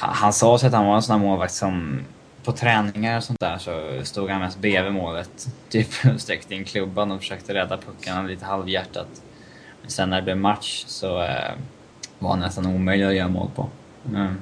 [0.01, 2.01] Han sa sig att han var en sån där målvakt som
[2.45, 5.49] på träningar och sånt där så stod han mest bredvid målet.
[5.69, 9.23] Typ sträckte in klubban och försökte rädda puckarna lite halvhjärtat.
[9.83, 11.53] Men sen när det blev match så eh,
[12.19, 13.69] var han nästan omöjlig att göra mål på.
[14.09, 14.37] Mm.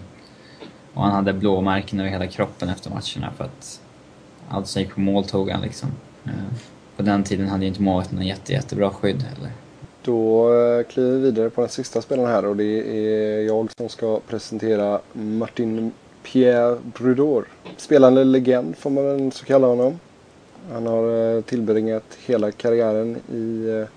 [0.94, 3.80] Och han hade blåmärken över hela kroppen efter matcherna för att
[4.48, 5.88] allt som gick på mål tog han liksom.
[6.24, 6.38] Mm.
[6.96, 9.50] på den tiden hade ju inte målvakten något jätte, jättebra skydd heller.
[10.04, 13.88] Då eh, kliver vi vidare på den sista spelaren här och det är jag som
[13.88, 15.92] ska presentera Martin
[16.22, 17.44] Pierre Brudor.
[17.76, 20.00] Spelande legend får man väl så kalla honom.
[20.72, 23.88] Han har eh, tillbringat hela karriären i eh,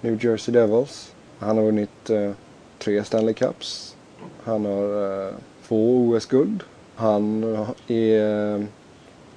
[0.00, 1.12] New Jersey Devils.
[1.38, 2.10] Han har vunnit
[2.78, 3.96] tre Stanley Cups.
[4.44, 5.32] Han har
[5.68, 6.62] två OS-guld.
[6.94, 7.44] Han
[7.88, 8.66] är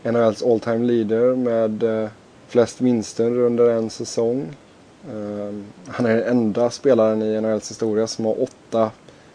[0.03, 2.09] NHLs all time leader med
[2.47, 4.55] flest vinster under en säsong.
[5.11, 8.91] Ehm, han är den enda spelaren i NHLs historia som har åtta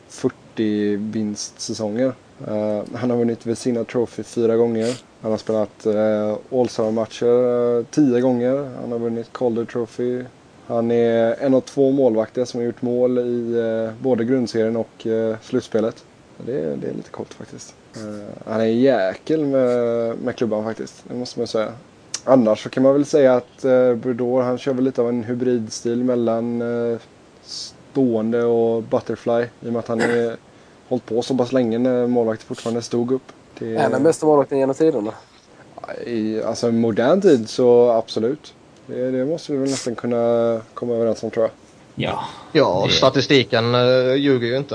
[0.09, 2.13] 40 vinstsäsonger.
[2.49, 5.03] Ehm, han har vunnit Vesina Trophy fyra gånger.
[5.21, 8.71] Han har spelat eh, All-Star-matcher eh, tio gånger.
[8.81, 10.25] Han har vunnit Calder Trophy.
[10.67, 15.07] Han är en av två målvakter som har gjort mål i eh, både grundserien och
[15.43, 16.05] slutspelet.
[16.47, 17.75] Det är, det är lite coolt faktiskt.
[17.97, 21.73] Ehm, han är en jäkel med, med klubban faktiskt, det måste man säga.
[22.31, 25.25] Annars så kan man väl säga att eh, Brodor han kör väl lite av en
[25.25, 26.63] hybridstil mellan
[26.93, 26.99] eh,
[27.43, 29.43] stående och butterfly.
[29.61, 30.37] I och med att han är
[30.89, 33.23] hållit på så pass länge när målvakten fortfarande stod upp.
[33.59, 35.13] Det, Är han den bästa målvakten genom tiderna?
[36.07, 38.55] i, alltså modern tid så absolut.
[38.87, 41.51] Det, det måste vi väl nästan kunna komma överens om tror jag.
[41.95, 42.21] Ja.
[42.53, 44.75] Ja, Det- statistiken uh, ljuger ju inte.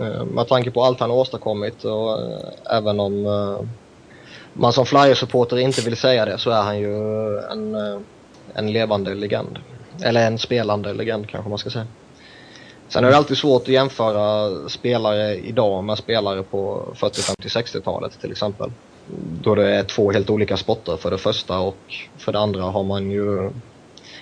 [0.00, 2.38] Uh, med tanke på allt han har åstadkommit och uh,
[2.70, 3.60] även om uh,
[4.60, 6.94] man som Flyer-supporter inte vill säga det så är han ju
[7.38, 8.00] en, eh,
[8.54, 9.58] en levande legend.
[10.02, 11.86] Eller en spelande legend kanske man ska säga.
[12.88, 18.20] Sen är det alltid svårt att jämföra spelare idag med spelare på 40, 50, 60-talet
[18.20, 18.72] till exempel.
[19.42, 22.84] Då det är två helt olika sporter för det första och för det andra har
[22.84, 23.50] man ju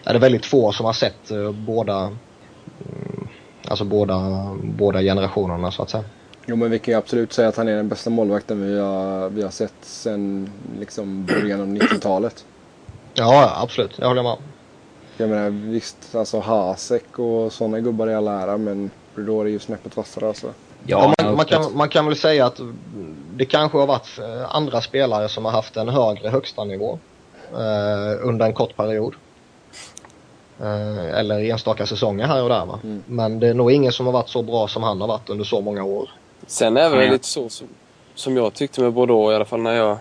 [0.05, 3.29] är det väldigt få som har sett eh, båda mm,
[3.69, 4.17] Alltså båda,
[4.63, 6.05] båda generationerna så att säga.
[6.51, 9.29] Jo men vi kan ju absolut säga att han är den bästa målvakten vi har,
[9.29, 12.45] vi har sett sen liksom början av 90-talet.
[13.15, 13.99] Ja, absolut.
[13.99, 14.37] Jag håller med.
[15.17, 19.59] Jag menar visst, alltså Hasek och sådana gubbar i all ära men Brodor är ju
[19.59, 20.47] snäppet vassare alltså.
[20.87, 22.61] Ja, Ja, man, man, kan, man kan väl säga att
[23.35, 26.99] det kanske har varit eh, andra spelare som har haft en högre högsta nivå
[27.53, 29.15] eh, under en kort period.
[30.61, 32.79] Eh, eller enstaka säsonger här och där va.
[32.85, 33.03] Mm.
[33.07, 35.45] Men det är nog ingen som har varit så bra som han har varit under
[35.45, 36.11] så många år.
[36.49, 37.13] Sen är det Ja.
[37.13, 37.69] lite så som,
[38.15, 39.97] som jag tyckte med Bordeaux i alla fall när jag,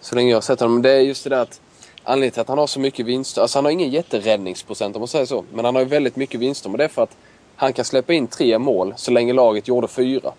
[0.00, 0.82] så länge jag har sett honom.
[0.82, 1.60] Det är just det där att
[2.04, 3.42] anledningen till att han har så mycket vinster.
[3.42, 5.44] Alltså han har ingen jätteräddningsprocent om man säger så.
[5.52, 6.68] Men han har ju väldigt mycket vinster.
[6.70, 7.16] Men det är för att
[7.56, 10.32] han kan släppa in tre mål så länge laget gjorde fyra.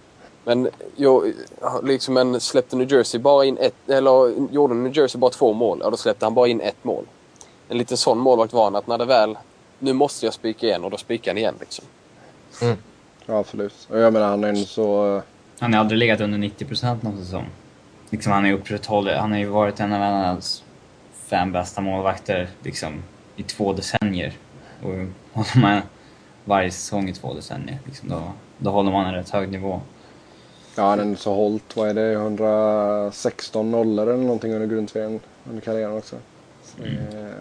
[0.43, 1.34] Men jag,
[1.84, 5.80] liksom en, släppte New Jersey bara in ett, eller gjorde New Jersey bara två mål,
[5.84, 7.05] ja då släppte han bara in ett mål.
[7.70, 9.38] En liten sån målvakt var han att när det väl,
[9.80, 11.86] nu måste jag spika igen och då spikar han igen liksom.
[13.26, 13.74] Ja absolut.
[13.89, 15.22] Och jag menar han är en så...
[15.62, 17.45] Han har aldrig legat under 90 procent någon säsong.
[18.09, 20.64] Liksom han har ju upprätthållit, han har ju varit en av NHLs
[21.14, 23.03] fem bästa målvakter liksom
[23.36, 24.34] i två decennier.
[24.82, 24.89] Och
[25.34, 25.82] håller man
[26.45, 28.22] varje säsong i två decennier, liksom, då,
[28.57, 29.82] då håller man en rätt hög nivå.
[30.76, 35.20] Ja han är en så hållt, vad är det, 116 nollor eller någonting under grundserien
[35.49, 36.16] under karriären också.
[36.64, 37.34] Så det är,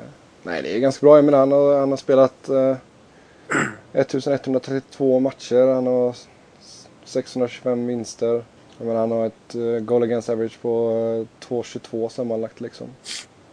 [0.43, 1.17] nej det är ganska bra.
[1.17, 2.77] Jag menar han har, han har spelat eh,
[3.93, 5.75] 1132 matcher.
[5.75, 6.15] Han har
[7.11, 8.45] 625 vinster.
[8.79, 12.87] Jag menar, han har ett uh, goal against average på eh, uh, 2,22 sammanlagt liksom.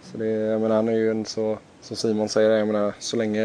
[0.01, 3.17] Så det, jag menar, han är ju en så, som Simon säger, jag menar, så
[3.17, 3.41] länge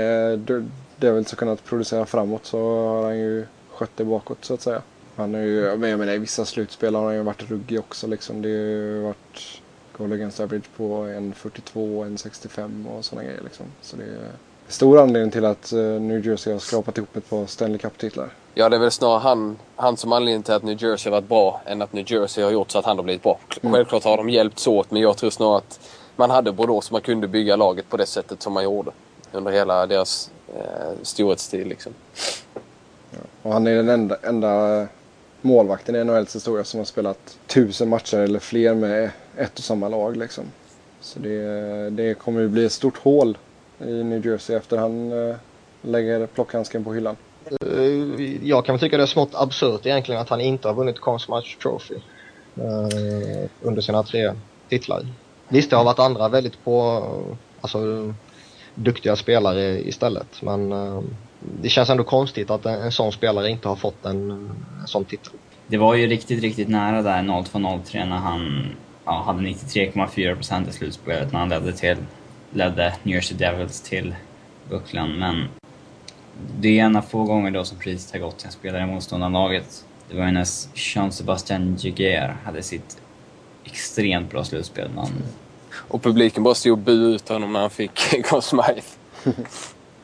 [0.96, 4.82] Devils har kunnat producera framåt så har han ju skött det bakåt så att säga.
[5.16, 8.06] Han är ju, men jag menar i vissa slutspel har han ju varit ruggig också
[8.06, 8.42] liksom.
[8.42, 9.62] Det har ju varit
[9.96, 13.66] goal against average på 1,42, 1,65 och sådana grejer liksom.
[13.80, 14.32] Så det
[14.72, 18.28] stor anledning till att eh, New Jersey har skrapat ihop ett par Stanley Cup-titlar.
[18.54, 21.28] Ja, det är väl snarare han, han som anledning till att New Jersey har varit
[21.28, 23.38] bra än att New Jersey har gjort så att han har blivit bra.
[23.62, 23.72] Mm.
[23.72, 25.80] Självklart har de hjälpts åt, men jag tror snarare att
[26.16, 28.90] man hade Bordeaux så man kunde bygga laget på det sättet som man gjorde
[29.32, 31.66] under hela deras eh, storhetstid.
[31.66, 31.92] Liksom.
[33.42, 34.86] Och han är den enda, enda
[35.40, 39.88] målvakten i NHLs historia som har spelat tusen matcher eller fler med ett och samma
[39.88, 40.16] lag.
[40.16, 40.44] Liksom.
[41.00, 43.38] Så det, det kommer ju bli ett stort hål
[43.88, 45.36] i New Jersey efter han eh,
[45.82, 47.16] lägger plockhandsken på hyllan.
[47.66, 51.00] Eh, Jag kan väl tycka det är smått absurt egentligen att han inte har vunnit
[51.00, 51.94] Conn Smythe Trophy
[52.56, 54.32] eh, under sina tre
[54.68, 55.06] titlar.
[55.48, 57.04] Visst, det har varit andra väldigt på,
[57.60, 57.78] alltså
[58.74, 60.70] duktiga spelare istället, men
[61.62, 64.30] det känns ändå konstigt att en, en sån spelare inte har fått en,
[64.80, 65.32] en sån titel.
[65.66, 68.66] Det var ju riktigt, riktigt nära där 02-03 när han
[69.04, 71.96] ja, hade 93,4 procent i slutspelet när han ledde, till,
[72.52, 74.14] ledde New Jersey Devils till
[74.70, 75.18] bucklan.
[75.18, 75.48] Men
[76.60, 78.86] det är en av få gånger då som priset har gått till en spelare i
[78.86, 79.84] motståndarlaget.
[80.08, 83.00] Det var ju när Jean-Sebastien Giguère hade sitt
[83.64, 84.90] extremt bra slutspel.
[84.96, 85.08] Han,
[85.88, 88.82] Och publiken bara stod och buade ut honom när han fick Conn Smythe.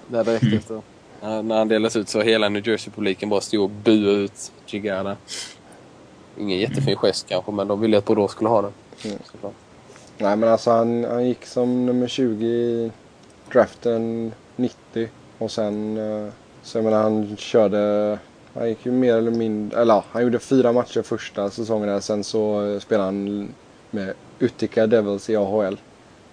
[0.07, 0.83] Där direkt efter.
[1.23, 5.17] När när han delades ut så hela New Jersey-publiken bara stod och buade ut Gigada.
[6.39, 8.73] Ingen jättefin gest kanske, men de ville att Bordeaux skulle ha den.
[9.05, 9.19] Mm.
[9.33, 9.55] Såklart.
[10.19, 12.93] Nej men alltså han, han gick som nummer 20 i
[13.53, 15.09] draften 90
[15.39, 18.19] och sen eh, så jag menar han körde
[18.55, 22.01] han gick ju mer eller mindre, eller ja, han gjorde fyra matcher första säsongen där.
[22.01, 23.49] Sen så eh, spelade han
[23.91, 25.81] med Utica Devils i AHL.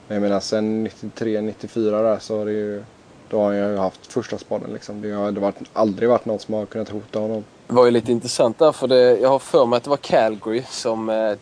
[0.07, 2.83] Men jag menar sen 93-94 där så har det ju,
[3.29, 5.01] då har han ju haft första spaden liksom.
[5.01, 7.43] Det har det varit, aldrig varit någon som har kunnat hota honom.
[7.67, 9.97] Det var ju lite intressant där, för det, jag har för mig att det var
[9.97, 11.33] Calgary som eh,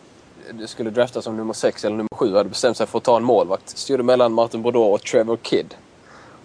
[0.66, 3.24] skulle drafta som nummer 6 eller nummer 7 hade bestämt sig för att ta en
[3.24, 3.78] målvakt.
[3.78, 5.74] Styrde mellan Martin Bordeaux och Trevor Kidd.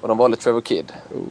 [0.01, 0.93] Och de valde Trevor Kidd.
[1.11, 1.21] Oh.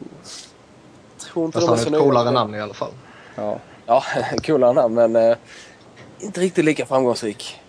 [1.17, 2.91] Tror inte Fast de han är ett coolare namn i alla fall.
[3.35, 3.59] Ja.
[3.85, 4.03] Ja,
[4.43, 5.37] coolare namn men eh,
[6.19, 7.61] inte riktigt lika framgångsrik.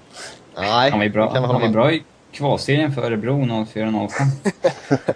[0.55, 4.11] Nej, Han var ju bra, kan han var bra i kvalserien för Örebro 04-05.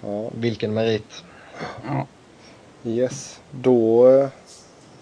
[0.00, 0.30] ja.
[0.34, 1.24] Vilken merit.
[1.86, 2.06] Ja.
[2.84, 3.40] Yes.
[3.50, 4.28] Då eh,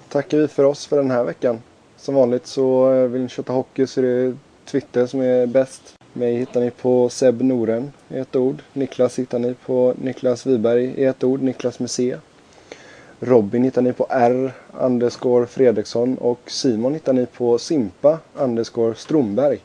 [0.09, 1.63] tackar vi för oss för den här veckan.
[2.03, 5.95] Som vanligt så eh, vill ni köta hockey så är det Twitter som är bäst.
[6.13, 8.63] Mig hittar ni på Seb Noren i ett ord.
[8.73, 11.43] Niklas hittar ni på Niklas Wiberg i ett ord.
[11.43, 12.17] Niklas med C.
[13.21, 19.59] Robin hittar ni på R underscore Fredriksson och Simon hittar ni på Simpa underscore Stromberg.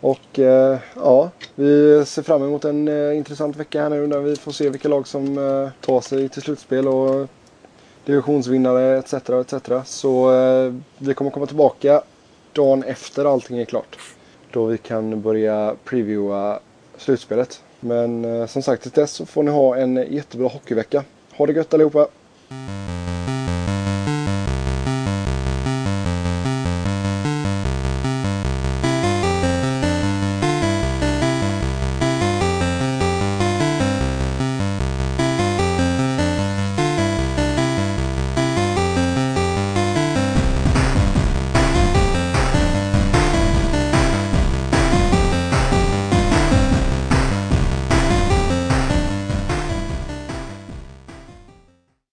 [0.00, 4.36] Och eh, ja, vi ser fram emot en eh, intressant vecka här nu när vi
[4.36, 7.28] får se vilka lag som eh, tar sig till slutspel och
[8.04, 9.12] divisionsvinnare etc.
[9.14, 9.54] etc.
[9.84, 12.02] Så eh, vi kommer komma tillbaka
[12.52, 13.98] dagen efter allting är klart.
[14.52, 16.60] Då vi kan börja previewa
[16.96, 17.62] slutspelet.
[17.80, 21.04] Men eh, som sagt till dess så får ni ha en jättebra hockeyvecka.
[21.36, 22.08] Ha det gött allihopa!